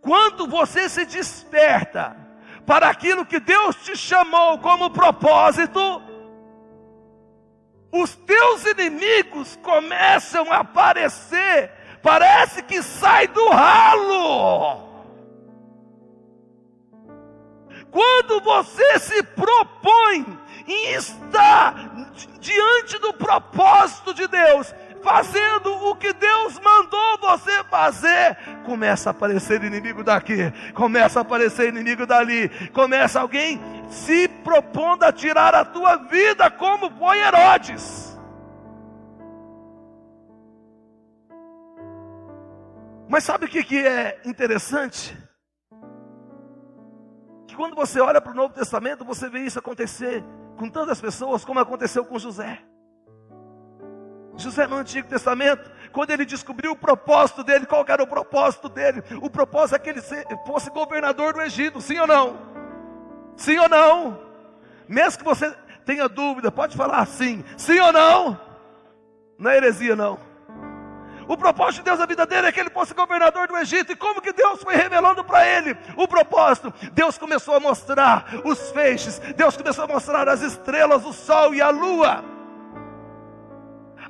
[0.00, 2.16] Quando você se desperta
[2.66, 5.80] para aquilo que Deus te chamou como propósito,
[7.92, 11.70] os teus inimigos começam a aparecer,
[12.02, 14.91] parece que sai do ralo.
[17.92, 20.26] Quando você se propõe
[20.66, 21.74] em estar
[22.40, 29.62] diante do propósito de Deus, fazendo o que Deus mandou você fazer, começa a aparecer
[29.62, 35.96] inimigo daqui, começa a aparecer inimigo dali, começa alguém se propondo a tirar a tua
[35.96, 38.18] vida, como foi Herodes.
[43.06, 45.21] Mas sabe o que é interessante?
[47.52, 50.24] Que quando você olha para o Novo Testamento, você vê isso acontecer
[50.56, 52.58] com tantas pessoas, como aconteceu com José.
[54.38, 59.02] José no Antigo Testamento, quando ele descobriu o propósito dele, qual era o propósito dele?
[59.20, 60.00] O propósito é que ele
[60.46, 62.38] fosse governador do Egito, sim ou não?
[63.36, 64.18] Sim ou não?
[64.88, 68.40] Mesmo que você tenha dúvida, pode falar sim, sim ou não?
[69.36, 70.18] Não é heresia, não.
[71.28, 73.92] O propósito de Deus na vida dele é que ele fosse governador do Egito.
[73.92, 76.72] E como que Deus foi revelando para ele o propósito?
[76.92, 81.60] Deus começou a mostrar os feixes, Deus começou a mostrar as estrelas, o sol e
[81.60, 82.24] a lua.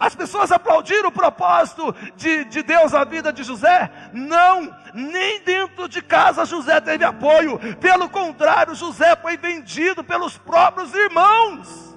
[0.02, 3.88] As pessoas aplaudiram o propósito de, de Deus na vida de José?
[4.12, 7.58] Não, nem dentro de casa José teve apoio.
[7.76, 11.91] Pelo contrário, José foi vendido pelos próprios irmãos.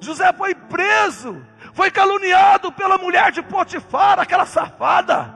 [0.00, 5.34] José foi preso, foi caluniado pela mulher de Potifar, aquela safada,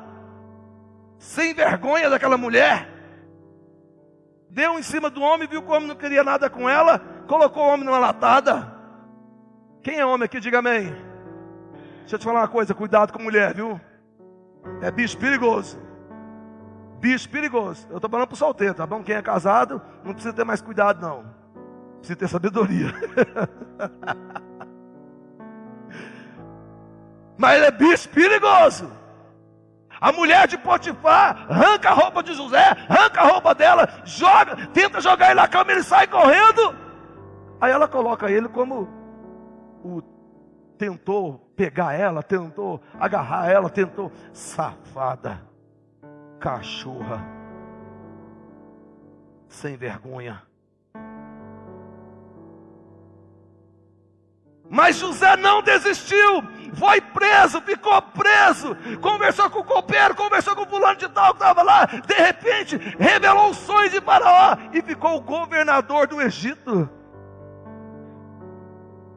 [1.18, 2.88] sem vergonha daquela mulher.
[4.48, 7.62] Deu em cima do homem, viu que o homem não queria nada com ela, colocou
[7.62, 8.72] o homem numa latada.
[9.82, 10.94] Quem é homem aqui, diga amém.
[12.00, 13.78] Deixa eu te falar uma coisa, cuidado com mulher, viu?
[14.80, 15.78] É bicho perigoso.
[17.00, 17.86] Bicho perigoso.
[17.90, 19.02] Eu estou falando para o solteiro, tá bom?
[19.02, 21.24] Quem é casado, não precisa ter mais cuidado, não.
[21.98, 22.86] Precisa ter sabedoria.
[27.36, 28.90] Mas ele é bicho perigoso.
[30.00, 35.00] A mulher de Potifar arranca a roupa de José, arranca a roupa dela, joga, tenta
[35.00, 36.76] jogar ele na cama, ele sai correndo.
[37.60, 38.88] Aí ela coloca ele como
[39.82, 40.02] o
[40.76, 45.40] tentou pegar ela, tentou agarrar ela, tentou safada,
[46.38, 47.24] cachorra,
[49.48, 50.42] sem vergonha.
[54.68, 56.42] Mas José não desistiu,
[56.74, 61.42] foi preso, ficou preso, conversou com o copeiro, conversou com o fulano de tal que
[61.42, 66.88] estava lá, de repente revelou os sonhos de Faraó e ficou governador do Egito.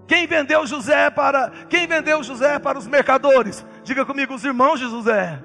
[0.08, 3.66] Quem vendeu José para quem vendeu José para os mercadores?
[3.84, 5.42] Diga comigo, os irmãos de José.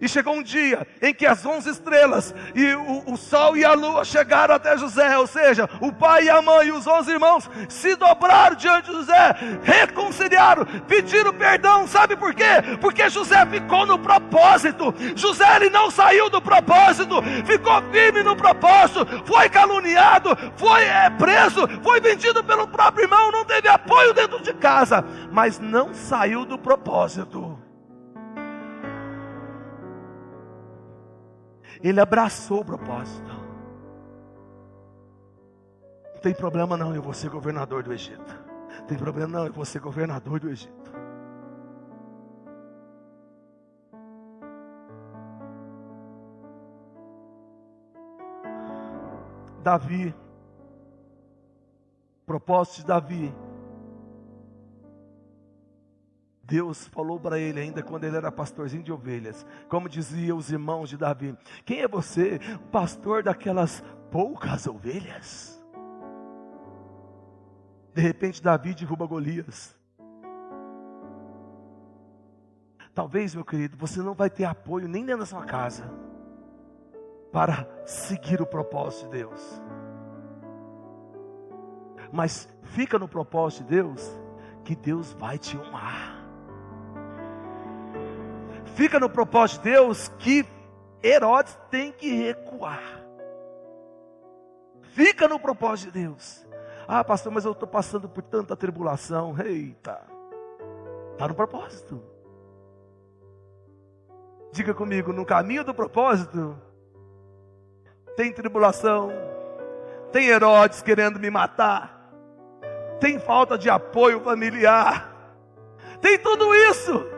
[0.00, 3.72] E chegou um dia em que as onze estrelas e o, o, sol e a
[3.72, 7.50] lua chegaram até José, ou seja, o pai e a mãe e os onze irmãos
[7.68, 9.34] se dobraram diante de José,
[9.64, 12.62] reconciliaram, pediram perdão, sabe por quê?
[12.80, 19.04] Porque José ficou no propósito, José ele não saiu do propósito, ficou firme no propósito,
[19.26, 24.54] foi caluniado, foi é, preso, foi vendido pelo próprio irmão, não teve apoio dentro de
[24.54, 27.57] casa, mas não saiu do propósito.
[31.82, 33.30] Ele abraçou o propósito.
[36.14, 38.34] Não tem problema não, eu vou ser governador do Egito.
[38.80, 40.92] Não tem problema não, eu vou ser governador do Egito.
[49.62, 50.14] Davi,
[52.24, 53.34] propósito de Davi,
[56.48, 60.88] Deus falou para ele ainda quando ele era pastorzinho de ovelhas, como diziam os irmãos
[60.88, 62.40] de Davi: Quem é você,
[62.72, 65.62] pastor daquelas poucas ovelhas?
[67.92, 69.76] De repente, Davi derruba Golias.
[72.94, 75.92] Talvez, meu querido, você não vai ter apoio nem dentro da sua casa
[77.30, 79.62] para seguir o propósito de Deus.
[82.10, 84.18] Mas fica no propósito de Deus,
[84.64, 86.17] que Deus vai te honrar.
[88.78, 90.46] Fica no propósito de Deus que
[91.02, 92.80] Herodes tem que recuar.
[94.82, 96.46] Fica no propósito de Deus.
[96.86, 99.34] Ah, pastor, mas eu estou passando por tanta tribulação.
[99.44, 100.00] Eita,
[101.10, 102.00] está no propósito.
[104.52, 106.56] Diga comigo, no caminho do propósito,
[108.16, 109.10] tem tribulação,
[110.12, 112.12] tem Herodes querendo me matar,
[113.00, 115.34] tem falta de apoio familiar,
[116.00, 117.17] tem tudo isso.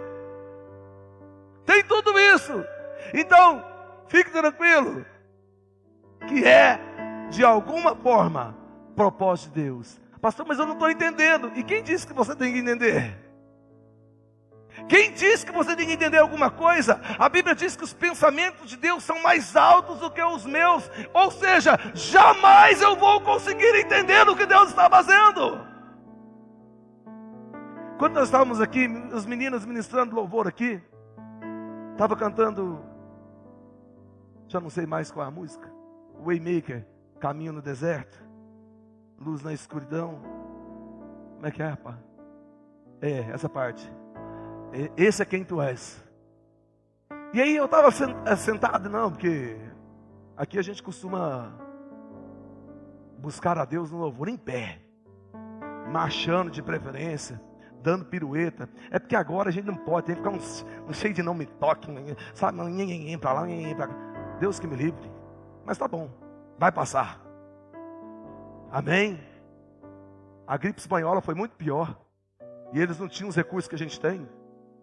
[1.65, 2.65] Tem tudo isso.
[3.15, 3.65] Então,
[4.09, 5.05] fique tranquilo.
[6.27, 6.79] Que é,
[7.31, 8.57] de alguma forma,
[8.95, 10.01] propósito de Deus.
[10.21, 11.51] Pastor, mas eu não estou entendendo.
[11.55, 13.19] E quem disse que você tem que entender?
[14.89, 17.01] Quem disse que você tem que entender alguma coisa?
[17.19, 20.91] A Bíblia diz que os pensamentos de Deus são mais altos do que os meus.
[21.13, 25.67] Ou seja, jamais eu vou conseguir entender o que Deus está fazendo.
[27.99, 30.81] Quando nós estávamos aqui, os meninos ministrando louvor aqui,
[32.01, 32.81] Estava cantando,
[34.49, 35.71] já não sei mais qual é a música.
[36.25, 36.87] Waymaker,
[37.19, 38.25] Caminho no Deserto,
[39.19, 40.19] Luz na Escuridão.
[41.35, 41.99] Como é que é, rapaz?
[43.03, 43.87] É, essa parte.
[44.97, 46.03] Esse é quem tu és.
[47.35, 49.59] E aí eu estava eh, sentado, não, porque
[50.39, 51.53] aqui a gente costuma
[53.19, 54.81] buscar a Deus no louvor em pé,
[55.93, 57.39] marchando de preferência
[57.83, 58.69] dando pirueta.
[58.91, 61.35] É porque agora a gente não pode, tem que ficar um, um cheio de não
[61.35, 61.89] me toque,
[62.35, 62.63] sabe?
[62.63, 63.95] Ninguém para lá, para cá.
[64.39, 65.11] Deus que me livre.
[65.65, 66.11] Mas tá bom,
[66.59, 67.21] vai passar.
[68.71, 69.21] Amém?
[70.47, 71.97] A gripe espanhola foi muito pior.
[72.73, 74.29] E eles não tinham os recursos que a gente tem.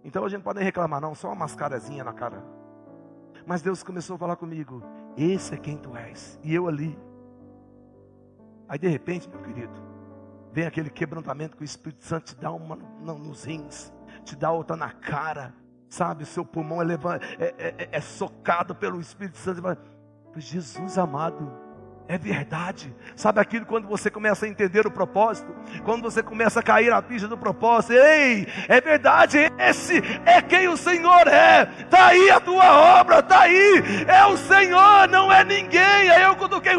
[0.04, 2.44] Então a gente não pode nem reclamar, não, só uma mascarazinha na cara.
[3.46, 4.84] Mas Deus começou a falar comigo:
[5.18, 6.40] Esse é quem tu és.
[6.44, 6.98] E eu ali.
[8.68, 9.74] Aí de repente, meu querido,
[10.58, 13.94] Vem aquele quebrantamento que o Espírito Santo te dá uma nos rins,
[14.24, 15.54] te dá outra na cara,
[15.88, 16.24] sabe?
[16.24, 16.86] O seu pulmão é,
[17.38, 19.62] é, é, é socado pelo Espírito Santo.
[20.36, 21.48] Jesus amado,
[22.10, 22.94] É verdade.
[23.18, 25.54] Sabe aquilo quando você começa a entender o propósito?
[25.84, 27.94] Quando você começa a cair na pista do propósito.
[27.94, 31.70] Ei, é verdade, esse é quem o Senhor é.
[31.80, 33.84] Está aí a tua obra, está aí.
[34.08, 36.10] É o Senhor, não é ninguém.
[36.10, 36.78] Aí eu cutuquei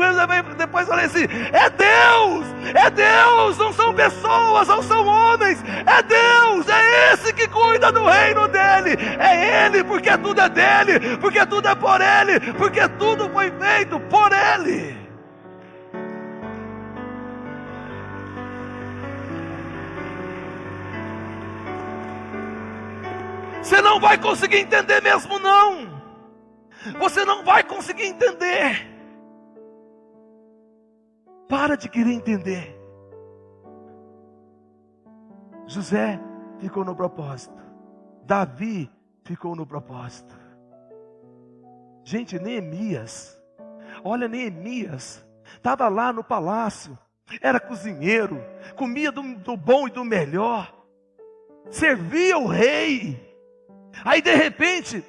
[0.57, 5.62] depois falei assim: é Deus, é Deus, não são pessoas, não são homens.
[5.87, 8.97] É Deus, é esse que cuida do reino dele.
[9.18, 14.01] É Ele, porque tudo é dele, porque tudo é por Ele, porque tudo foi feito
[14.01, 14.97] por Ele.
[23.69, 26.01] Você não vai conseguir entender mesmo não.
[26.99, 28.89] Você não vai conseguir entender.
[31.47, 32.75] Para de querer entender.
[35.66, 36.19] José
[36.59, 37.62] ficou no propósito.
[38.25, 38.91] Davi
[39.23, 40.35] ficou no propósito.
[42.03, 43.39] Gente, Neemias,
[44.03, 46.99] olha Neemias, estava lá no palácio,
[47.43, 48.43] era cozinheiro,
[48.77, 50.75] comia do, do bom e do melhor,
[51.71, 53.28] servia o rei,
[54.05, 55.05] Aí de repente,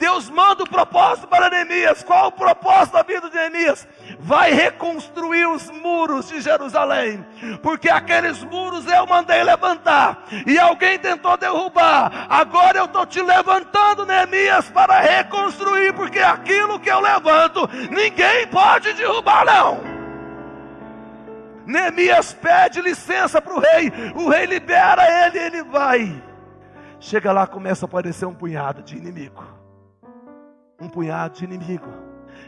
[0.00, 2.02] Deus manda o propósito para Neemias.
[2.02, 3.86] Qual o propósito da vida de Neemias?
[4.18, 7.24] Vai reconstruir os muros de Jerusalém,
[7.62, 12.26] porque aqueles muros eu mandei levantar e alguém tentou derrubar.
[12.30, 18.94] Agora eu estou te levantando, Neemias, para reconstruir, porque aquilo que eu levanto ninguém pode
[18.94, 19.80] derrubar, não.
[21.66, 26.29] Neemias pede licença para o rei, o rei libera ele, ele vai.
[27.00, 29.42] Chega lá, começa a aparecer um punhado de inimigo.
[30.78, 31.88] Um punhado de inimigo.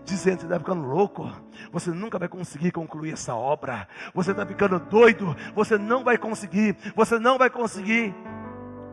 [0.04, 1.30] Dizendo, você está ficando louco,
[1.72, 3.88] você nunca vai conseguir concluir essa obra.
[4.14, 8.14] Você está ficando doido, você não vai conseguir, você não vai conseguir.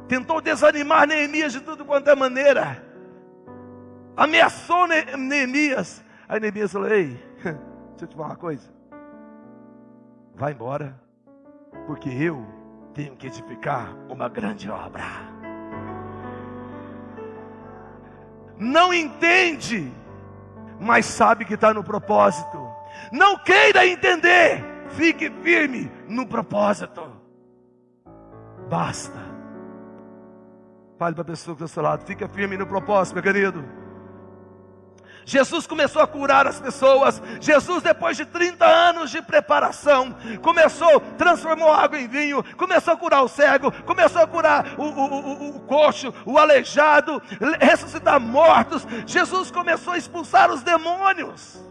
[0.07, 2.81] Tentou desanimar Neemias de tudo quanto é maneira.
[4.15, 6.03] Ameaçou Neemias.
[6.27, 7.59] Aí Neemias falou: Ei, deixa
[8.01, 8.71] eu te falar uma coisa.
[10.35, 10.99] Vai embora,
[11.85, 12.45] porque eu
[12.93, 15.28] tenho que edificar uma grande obra.
[18.59, 19.91] Não entende,
[20.79, 22.69] mas sabe que está no propósito.
[23.11, 27.01] Não queira entender, fique firme no propósito.
[28.69, 29.17] Basta.
[30.97, 33.78] Fale para a pessoa que está ao seu lado, fica firme no propósito, meu querido.
[35.29, 37.21] Jesus começou a curar as pessoas.
[37.39, 43.21] Jesus, depois de 30 anos de preparação, começou, transformou água em vinho, começou a curar
[43.21, 47.21] o cego, começou a curar o, o, o, o coxo, o aleijado,
[47.61, 48.87] ressuscitar mortos.
[49.05, 51.63] Jesus começou a expulsar os demônios.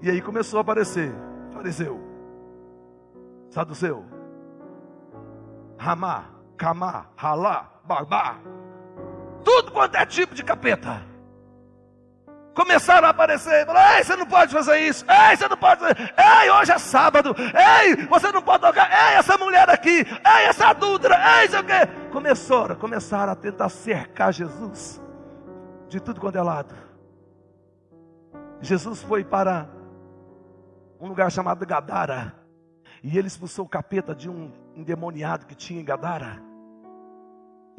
[0.00, 1.12] E aí começou a aparecer
[1.52, 2.00] fariseu,
[3.50, 4.02] saduceu,
[5.76, 6.24] ramá,
[6.56, 8.38] camá, ralá, barbá
[9.70, 11.02] tudo quanto é tipo de capeta.
[12.54, 15.96] Começaram a aparecer, falaram, ei, você não pode fazer isso, ei, você não pode fazer,
[16.42, 20.66] ei, hoje é sábado, ei, você não pode tocar, ei, essa mulher aqui, ei, essa
[20.68, 21.08] adulta,
[21.40, 21.86] ei, sei o quê.
[22.12, 25.00] Começaram, começaram a tentar cercar Jesus
[25.88, 26.74] de tudo quanto é lado.
[28.60, 29.68] Jesus foi para
[31.00, 32.34] um lugar chamado Gadara,
[33.02, 36.49] e ele expulsou o capeta de um endemoniado que tinha em Gadara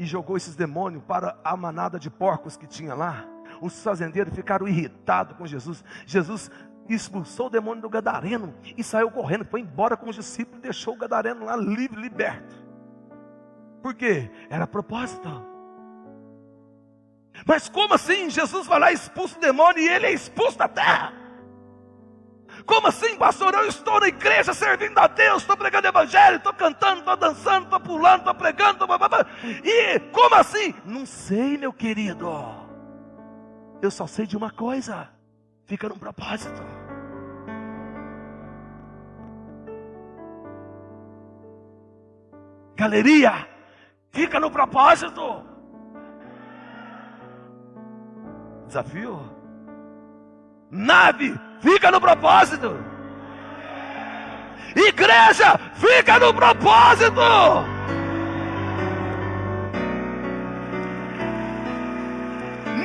[0.02, 3.24] e jogou esses demônios para a manada de porcos que tinha lá.
[3.62, 5.84] Os fazendeiros ficaram irritados com Jesus.
[6.08, 6.50] Jesus
[6.90, 10.96] expulsou o demônio do gadareno e saiu correndo, foi embora com os discípulos e deixou
[10.96, 12.56] o gadareno lá livre, liberto.
[13.84, 14.32] Por quê?
[14.50, 15.30] Era propósito.
[17.46, 18.28] Mas como assim?
[18.28, 21.14] Jesus vai lá e expulsa o demônio e ele é expulso da terra.
[22.66, 23.54] Como assim, pastor?
[23.54, 27.80] Eu estou na igreja servindo a Deus, estou pregando evangelho, estou cantando, estou dançando, estou
[27.80, 28.86] pulando, estou pregando, tô...
[29.64, 30.74] e como assim?
[30.86, 32.30] Não sei, meu querido.
[33.82, 35.10] Eu só sei de uma coisa:
[35.66, 36.62] fica num propósito.
[42.76, 43.48] Galeria,
[44.12, 45.44] fica no propósito.
[48.68, 49.20] Desafio.
[50.70, 52.78] Nave, fica no propósito.
[54.76, 57.22] Igreja, fica no propósito.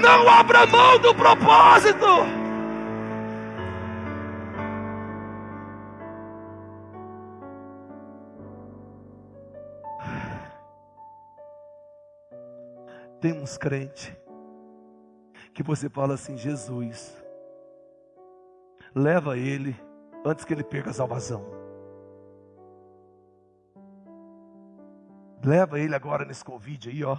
[0.00, 2.06] Não abra mão do propósito.
[13.20, 14.12] Tem uns crentes
[15.54, 17.25] que você fala assim, Jesus,
[18.96, 19.76] leva ele
[20.24, 21.44] antes que ele perca a salvação.
[25.44, 27.18] Leva ele agora nesse Covid aí, ó.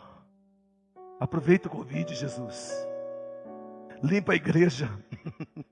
[1.20, 2.74] Aproveita o Covid, Jesus.
[4.02, 4.90] limpa a igreja.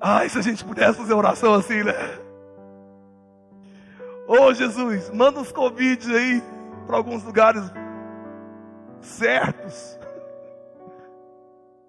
[0.00, 1.94] Ai, se a gente pudesse fazer oração assim, né?
[4.28, 6.42] Ô oh, Jesus, manda uns convites aí
[6.86, 7.62] para alguns lugares
[9.00, 9.98] certos.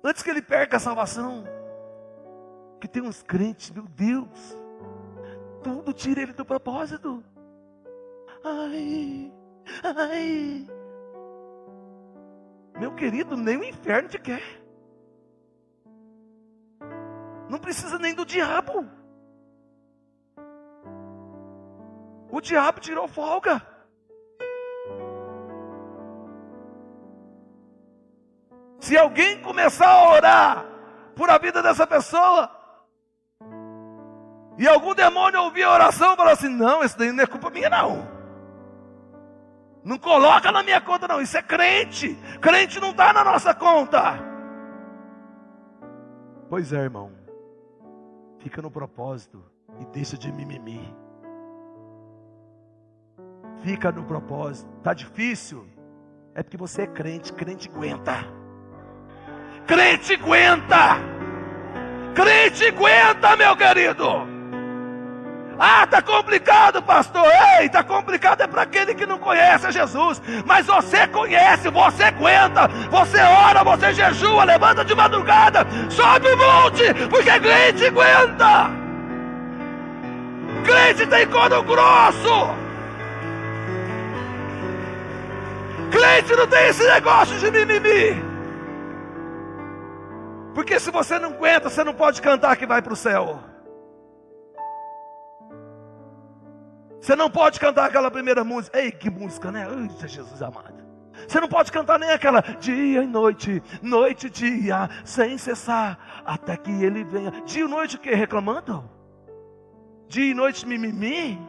[0.05, 1.43] Antes que ele perca a salvação.
[2.79, 4.55] Que tem uns crentes, meu Deus.
[5.63, 7.23] Tudo tira ele do propósito.
[8.43, 9.33] Ai,
[9.83, 10.67] ai.
[12.79, 14.43] Meu querido, nem o inferno te quer.
[17.49, 18.87] Não precisa nem do diabo.
[22.29, 23.74] O diabo tirou folga.
[28.85, 30.65] Se alguém começar a orar
[31.15, 32.51] por a vida dessa pessoa,
[34.59, 37.49] e algum demônio ouvir a oração e falar assim: não, isso daí não é culpa
[37.49, 38.07] minha, não.
[39.83, 41.19] Não coloca na minha conta, não.
[41.19, 42.15] Isso é crente.
[42.39, 44.19] Crente não está na nossa conta.
[46.47, 47.11] Pois é, irmão.
[48.37, 49.43] Fica no propósito
[49.79, 50.95] e deixa de mimimi.
[53.63, 54.69] Fica no propósito.
[54.83, 55.67] Tá difícil?
[56.35, 57.33] É porque você é crente.
[57.33, 58.34] Crente aguenta.
[59.67, 60.97] Crente aguenta.
[62.13, 64.35] Crente aguenta, meu querido.
[65.57, 67.25] Ah, está complicado, pastor.
[67.59, 70.21] Ei, está complicado é para aquele que não conhece Jesus.
[70.45, 76.93] Mas você conhece, você aguenta, você ora, você jejua, levanta de madrugada, sobe o monte,
[77.09, 78.69] porque crente aguenta.
[80.63, 82.55] Crente tem couro grosso.
[85.89, 88.24] Crente não tem esse negócio de mimimi.
[90.55, 93.43] Porque se você não aguenta, você não pode cantar que vai para o céu.
[97.01, 98.79] Você não pode cantar aquela primeira música.
[98.79, 99.67] Ei, que música, né?
[99.69, 100.73] Eita, Jesus amado.
[101.27, 106.55] Você não pode cantar nem aquela dia e noite, noite e dia, sem cessar, até
[106.55, 107.31] que ele venha.
[107.45, 108.13] Dia e noite o que?
[108.13, 108.89] Reclamando?
[110.07, 111.39] Dia e noite mimimi?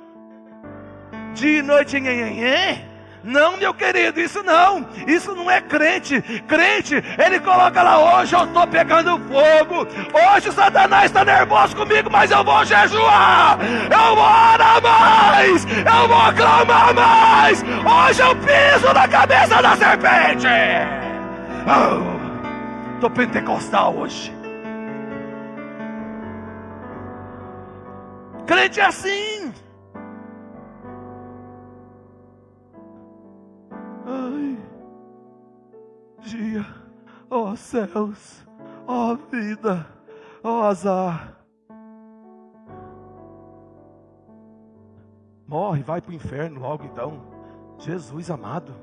[1.35, 2.86] Dia e noite nhenhenhê?
[3.27, 4.87] Não, meu querido, isso não.
[5.05, 6.23] Isso não é crente.
[6.47, 9.89] Crente, ele coloca lá, hoje eu estou pegando fogo.
[10.15, 13.59] Hoje Satanás está nervoso comigo, mas eu vou jejuar.
[13.91, 15.65] Eu vou orar mais.
[15.65, 17.65] Eu vou clamar mais.
[17.65, 20.47] Hoje eu piso na cabeça da serpente.
[22.95, 24.33] Estou oh, pentecostal hoje.
[28.47, 29.36] Crente é assim.
[36.27, 36.67] Dia,
[37.31, 38.45] ó oh, céus,
[38.87, 39.87] ó oh, vida,
[40.43, 41.37] ó oh, azar.
[45.47, 47.25] Morre, vai para o inferno logo então.
[47.79, 48.75] Jesus amado.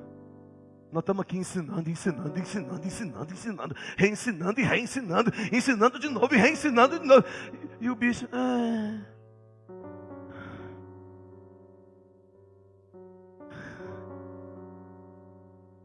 [0.91, 6.37] Nós estamos aqui ensinando, ensinando, ensinando, ensinando, ensinando, reensinando e reensinando, ensinando de novo e
[6.37, 7.25] reensinando de novo.
[7.81, 8.29] E, e o bicho.
[8.31, 9.01] Ah.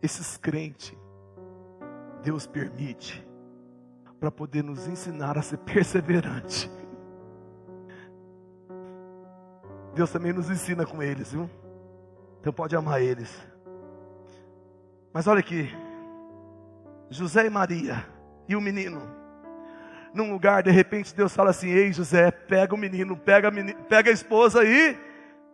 [0.00, 0.96] Esses crentes
[2.28, 3.26] Deus permite
[4.20, 6.70] para poder nos ensinar a ser perseverante.
[9.94, 11.48] Deus também nos ensina com eles, viu?
[12.38, 13.34] Então pode amar eles.
[15.10, 15.74] Mas olha aqui,
[17.08, 18.04] José e Maria
[18.46, 19.00] e o menino,
[20.12, 24.10] num lugar, de repente Deus fala assim: Ei José, pega o menino, pega a, pega
[24.10, 24.98] a esposa e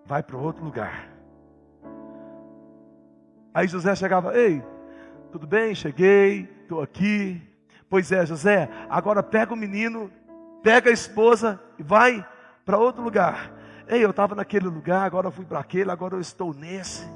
[0.05, 1.09] vai para outro lugar.
[3.55, 4.61] Aí José chegava: Ei,
[5.31, 5.73] tudo bem?
[5.73, 7.41] Cheguei, estou aqui.
[7.89, 10.11] Pois é, José, agora pega o menino,
[10.63, 12.27] pega a esposa e vai
[12.65, 13.53] para outro lugar.
[13.87, 17.07] Ei, eu estava naquele lugar, agora eu fui para aquele, agora eu estou nesse.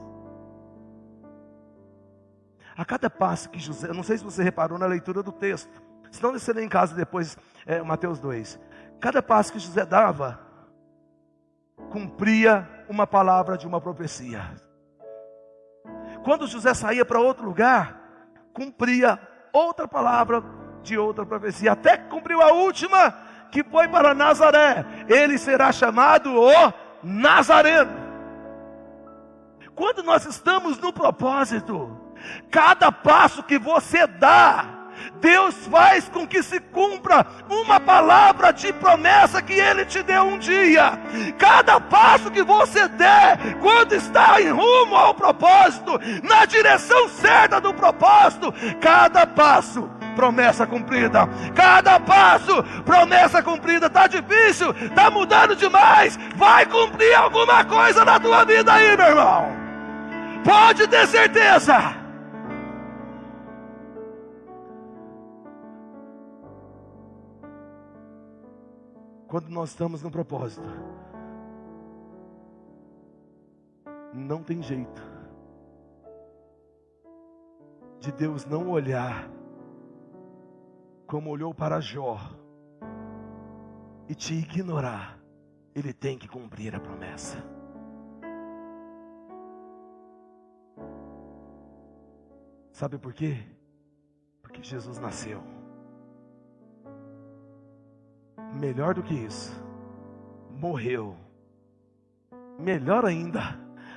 [2.77, 5.83] A cada passo que José, não sei se você reparou na leitura do texto,
[6.13, 7.37] se não lê em casa depois,
[7.67, 8.61] é, Mateus 2.
[9.01, 10.39] Cada passo que José dava,
[11.91, 14.55] cumpria uma palavra de uma profecia.
[16.23, 18.01] Quando José saía para outro lugar,
[18.53, 19.19] cumpria
[19.59, 20.43] outra palavra
[20.83, 23.15] de outra profecia, até que cumpriu a última,
[23.51, 24.85] que foi para Nazaré.
[25.09, 28.09] Ele será chamado o Nazareno.
[29.75, 31.97] Quando nós estamos no propósito,
[32.51, 34.78] cada passo que você dá,
[35.21, 40.39] Deus faz com que se cumpra uma palavra de promessa que Ele te deu um
[40.39, 40.99] dia.
[41.39, 47.75] Cada passo que você der, quando está em rumo ao propósito, na direção certa do
[47.75, 51.29] propósito, cada passo promessa cumprida.
[51.55, 53.87] Cada passo, promessa cumprida.
[53.87, 56.19] Está difícil, está mudando demais.
[56.35, 59.53] Vai cumprir alguma coisa na tua vida aí, meu irmão.
[60.45, 61.98] Pode ter certeza.
[69.29, 70.67] Quando nós estamos no propósito,
[74.15, 75.03] não tem jeito
[78.01, 79.31] de Deus não olhar
[81.07, 82.19] como olhou para Jó
[84.09, 85.19] e te ignorar.
[85.75, 87.37] Ele tem que cumprir a promessa.
[92.73, 93.45] Sabe por quê?
[94.41, 95.58] Porque Jesus nasceu.
[98.55, 99.53] Melhor do que isso,
[100.51, 101.17] morreu.
[102.59, 103.57] Melhor ainda,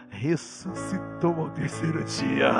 [0.09, 2.51] ressuscitou ao terceiro dia.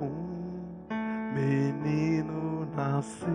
[0.00, 3.28] Um menino nasceu.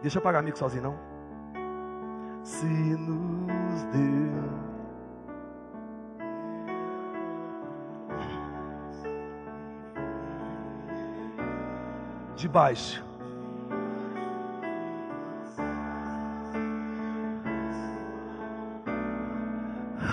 [0.00, 1.10] Deixa eu apagar amigo sozinho, não.
[2.42, 2.66] Se
[3.70, 4.50] nos deu.
[12.36, 13.04] De baixo.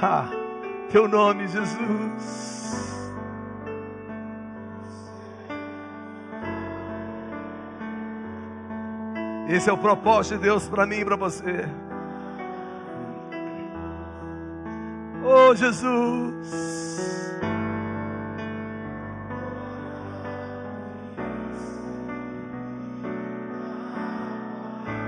[0.02, 0.30] Ha,
[0.92, 2.48] teu nome, Jesus.
[9.50, 11.87] Esse é o propósito de Deus para mim e para você.
[15.50, 16.46] Oh Jesus.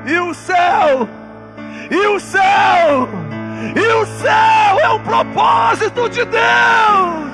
[0.05, 1.09] E o céu,
[1.91, 3.09] e o céu,
[3.75, 7.28] e o céu é um propósito de Deus.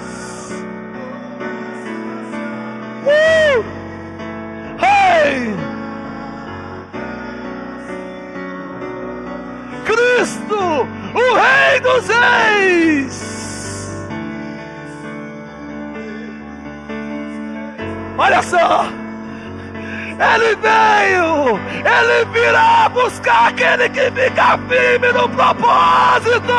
[11.85, 13.15] Dos Reis.
[18.17, 18.85] Olha só,
[20.33, 26.53] Ele veio, Ele virá buscar aquele que fica firme no propósito.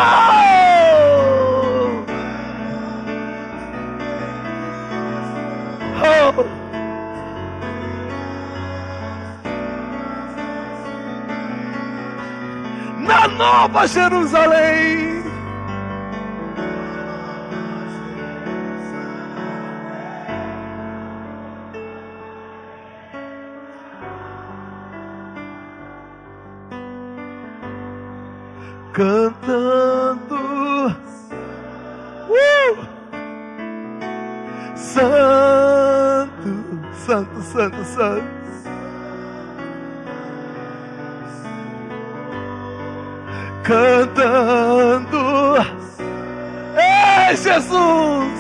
[5.99, 6.57] Oh.
[13.07, 15.06] na Nova Jerusalém.
[37.17, 38.37] Santo, Santo, Santo.
[43.63, 45.17] cantando.
[46.77, 48.37] Ei, Jesus!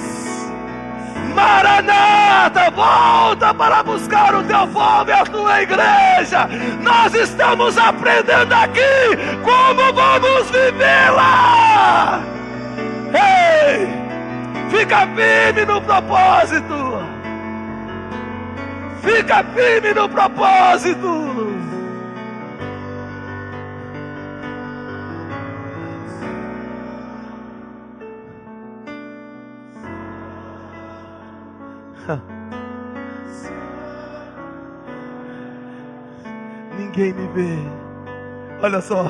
[1.34, 6.48] Maranata, volta para buscar o teu povo e a tua igreja.
[6.82, 12.20] Nós estamos aprendendo aqui como vamos vivê-la.
[13.14, 13.88] Ei,
[14.70, 16.95] fica firme no propósito.
[19.06, 21.06] Fica firme no propósito.
[36.76, 37.56] Ninguém me vê.
[38.60, 39.04] Olha só.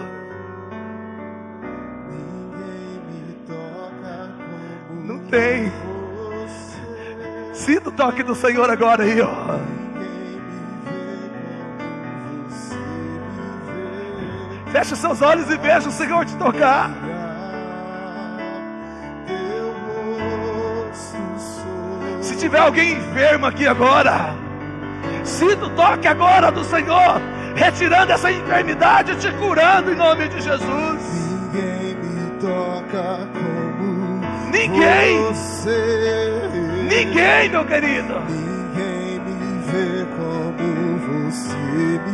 [2.11, 4.29] Ninguém me toca
[5.07, 5.73] Não tem.
[7.55, 9.86] Sinta o toque do Senhor agora aí, ó.
[14.77, 16.91] Feche seus olhos e veja o Senhor te tocar.
[22.21, 24.35] Se tiver alguém enfermo aqui agora,
[25.25, 27.23] sinta o toque agora do Senhor,
[27.55, 30.69] retirando essa enfermidade e te curando em nome de Jesus.
[31.55, 34.21] Ninguém me toca como
[34.53, 35.23] Ninguém.
[35.23, 36.51] você.
[36.87, 38.21] Ninguém, meu querido.
[38.29, 42.06] Ninguém me vê como você.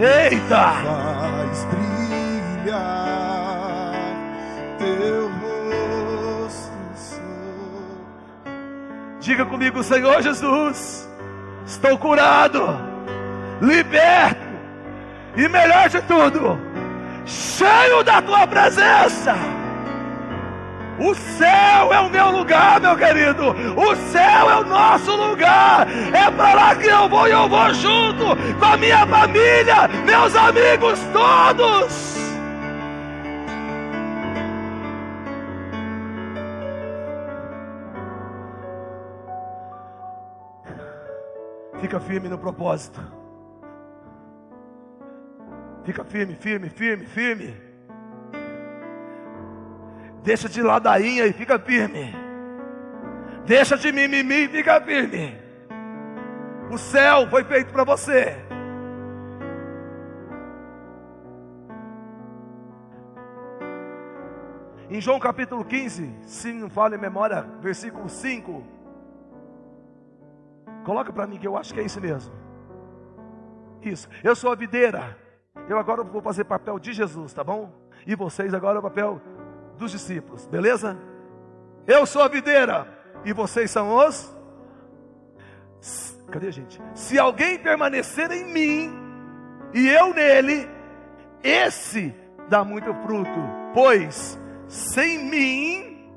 [0.00, 0.72] Eita!
[0.82, 1.66] Faz
[2.64, 3.14] brilhar
[4.78, 6.72] teu rosto.
[6.94, 7.20] sou.
[9.20, 11.08] Diga comigo, Senhor Jesus,
[11.66, 12.78] estou curado,
[13.60, 14.44] liberto
[15.36, 16.58] e melhor de tudo,
[17.24, 19.53] cheio da tua presença.
[20.98, 23.50] O céu é o meu lugar, meu querido.
[23.76, 25.88] O céu é o nosso lugar.
[26.12, 28.24] É para lá que eu vou e eu vou junto
[28.58, 32.14] com a minha família, meus amigos todos.
[41.80, 43.00] Fica firme no propósito.
[45.84, 47.63] Fica firme, firme, firme, firme.
[50.24, 52.14] Deixa de ladainha e fica firme.
[53.44, 55.38] Deixa de mimimi e fica firme.
[56.70, 58.34] O céu foi feito para você.
[64.88, 68.64] Em João capítulo 15, se não fala em memória, versículo 5.
[70.84, 72.32] Coloca para mim que eu acho que é isso mesmo.
[73.82, 74.08] Isso.
[74.22, 75.18] Eu sou a videira.
[75.68, 77.70] Eu agora vou fazer papel de Jesus, tá bom?
[78.06, 79.20] E vocês agora o papel
[79.76, 80.96] dos discípulos, beleza?
[81.86, 82.86] Eu sou a videira
[83.24, 84.32] e vocês são os.
[86.30, 86.80] Cadê a gente?
[86.94, 88.92] Se alguém permanecer em mim
[89.72, 90.68] e eu nele,
[91.42, 92.14] esse
[92.48, 93.40] dá muito fruto,
[93.74, 96.10] pois sem mim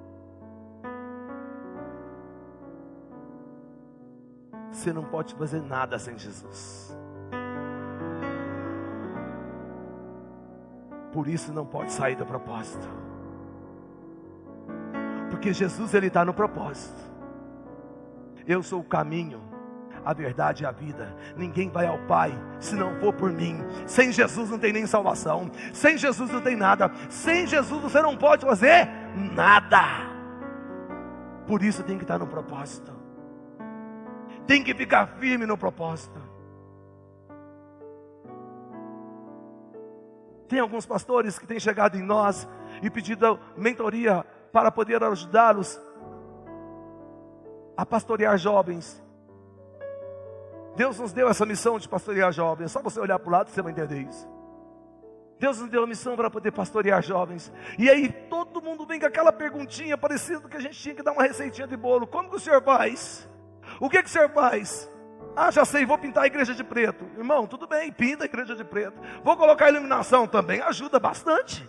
[4.72, 6.96] você não pode fazer nada sem Jesus.
[11.12, 12.88] Por isso não pode sair do propósito.
[15.38, 17.00] Porque Jesus ele está no propósito.
[18.48, 19.40] Eu sou o caminho,
[20.04, 21.16] a verdade e a vida.
[21.36, 23.64] Ninguém vai ao Pai se não for por mim.
[23.86, 25.52] Sem Jesus não tem nem salvação.
[25.72, 26.92] Sem Jesus não tem nada.
[27.08, 28.90] Sem Jesus você não pode fazer
[29.36, 29.80] nada.
[31.46, 32.92] Por isso tem que estar no propósito.
[34.48, 36.20] Tem que ficar firme no propósito.
[40.48, 42.48] Tem alguns pastores que têm chegado em nós
[42.82, 45.82] e pedido mentoria para poder ajudá-los
[47.76, 49.04] a pastorear jovens.
[50.76, 52.72] Deus nos deu essa missão de pastorear jovens.
[52.72, 54.28] Só você olhar para o lado você vai entender isso.
[55.40, 57.54] Deus nos deu a missão para poder pastorear jovens.
[57.78, 61.12] E aí todo mundo vem com aquela perguntinha parecida que a gente tinha que dar
[61.12, 62.08] uma receitinha de bolo.
[62.08, 63.30] Como que o senhor faz?
[63.80, 64.90] O que, que o senhor faz?
[65.36, 67.06] Ah, já sei, vou pintar a igreja de preto.
[67.16, 69.00] Irmão, tudo bem, pinta a igreja de preto.
[69.24, 71.68] Vou colocar iluminação também, ajuda bastante.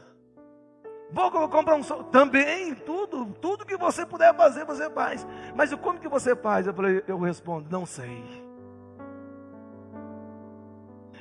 [1.11, 2.05] Vou comprar um sol.
[2.05, 5.27] Também, tudo, tudo que você puder fazer, você faz.
[5.55, 6.67] Mas como que você faz?
[6.67, 8.23] Eu, falei, eu respondo, não sei.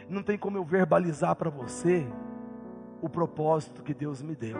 [0.10, 2.08] Não tem como eu verbalizar para você
[3.02, 4.58] o propósito que Deus me deu.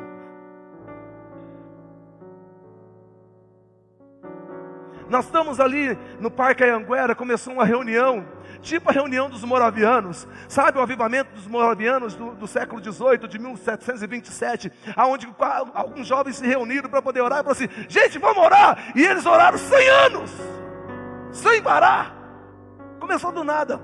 [5.10, 8.26] Nós estamos ali no Parque Anhanguera, começou uma reunião
[8.62, 13.40] tipo a reunião dos moravianos, sabe o avivamento dos moravianos do, do século XVIII, de
[13.40, 15.28] 1727, aonde
[15.74, 18.92] alguns jovens se reuniram para poder orar e falaram assim: gente, vamos orar!
[18.96, 20.32] E eles oraram 100 anos,
[21.32, 22.14] sem parar,
[23.00, 23.80] começou do nada.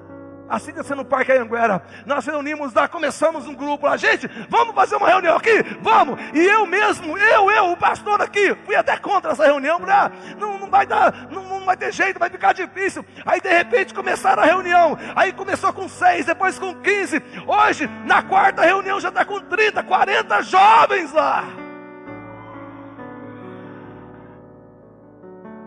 [0.49, 4.97] Assim descendo no Parque Anhanguera, nós reunimos lá, começamos um grupo lá, gente, vamos fazer
[4.97, 9.31] uma reunião aqui, vamos, e eu mesmo, eu, eu, o pastor aqui, fui até contra
[9.31, 13.05] essa reunião, ah, não, não vai dar, não, não vai ter jeito, vai ficar difícil,
[13.25, 18.21] aí de repente começaram a reunião, aí começou com seis, depois com quinze, hoje, na
[18.21, 21.45] quarta reunião já está com 30, 40 jovens lá,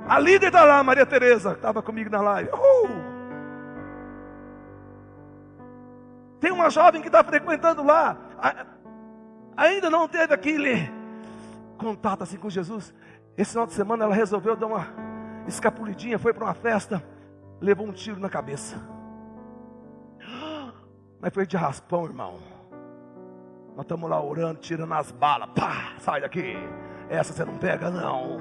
[0.07, 3.16] a líder está lá, Maria Tereza, estava comigo na live, uhul.
[6.47, 8.17] Tem uma jovem que está frequentando lá,
[9.57, 10.89] ainda não teve aquele
[11.77, 12.95] contato assim com Jesus.
[13.37, 14.87] Esse final de semana ela resolveu dar uma
[15.49, 17.03] escapulidinha, foi para uma festa,
[17.61, 18.77] levou um tiro na cabeça.
[21.21, 22.39] Mas foi de raspão, irmão.
[23.75, 25.51] Nós estamos lá orando, tirando as balas.
[25.53, 26.55] Pá, sai daqui.
[27.11, 28.39] Essa você não pega, não.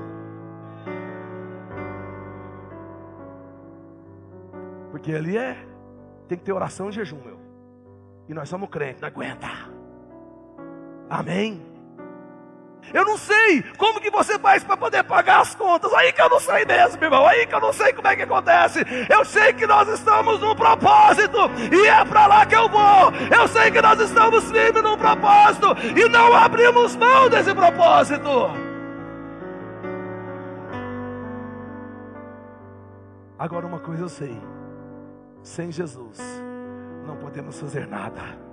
[4.91, 5.57] Porque ali é,
[6.27, 7.44] tem que ter oração e jejum, meu.
[8.27, 9.47] E nós somos crentes, não aguenta.
[11.09, 11.75] Amém?
[12.93, 15.91] Eu não sei como que você faz para poder pagar as contas.
[15.93, 17.25] Aí que eu não sei mesmo, irmão.
[17.25, 18.85] Aí que eu não sei como é que acontece.
[19.09, 21.37] Eu sei que nós estamos num propósito
[21.71, 23.11] e é para lá que eu vou.
[23.35, 28.51] Eu sei que nós estamos firmes num propósito e não abrimos mão desse propósito.
[33.37, 34.39] Agora uma coisa eu sei:
[35.41, 36.45] sem Jesus
[37.05, 38.44] não podemos fazer nada.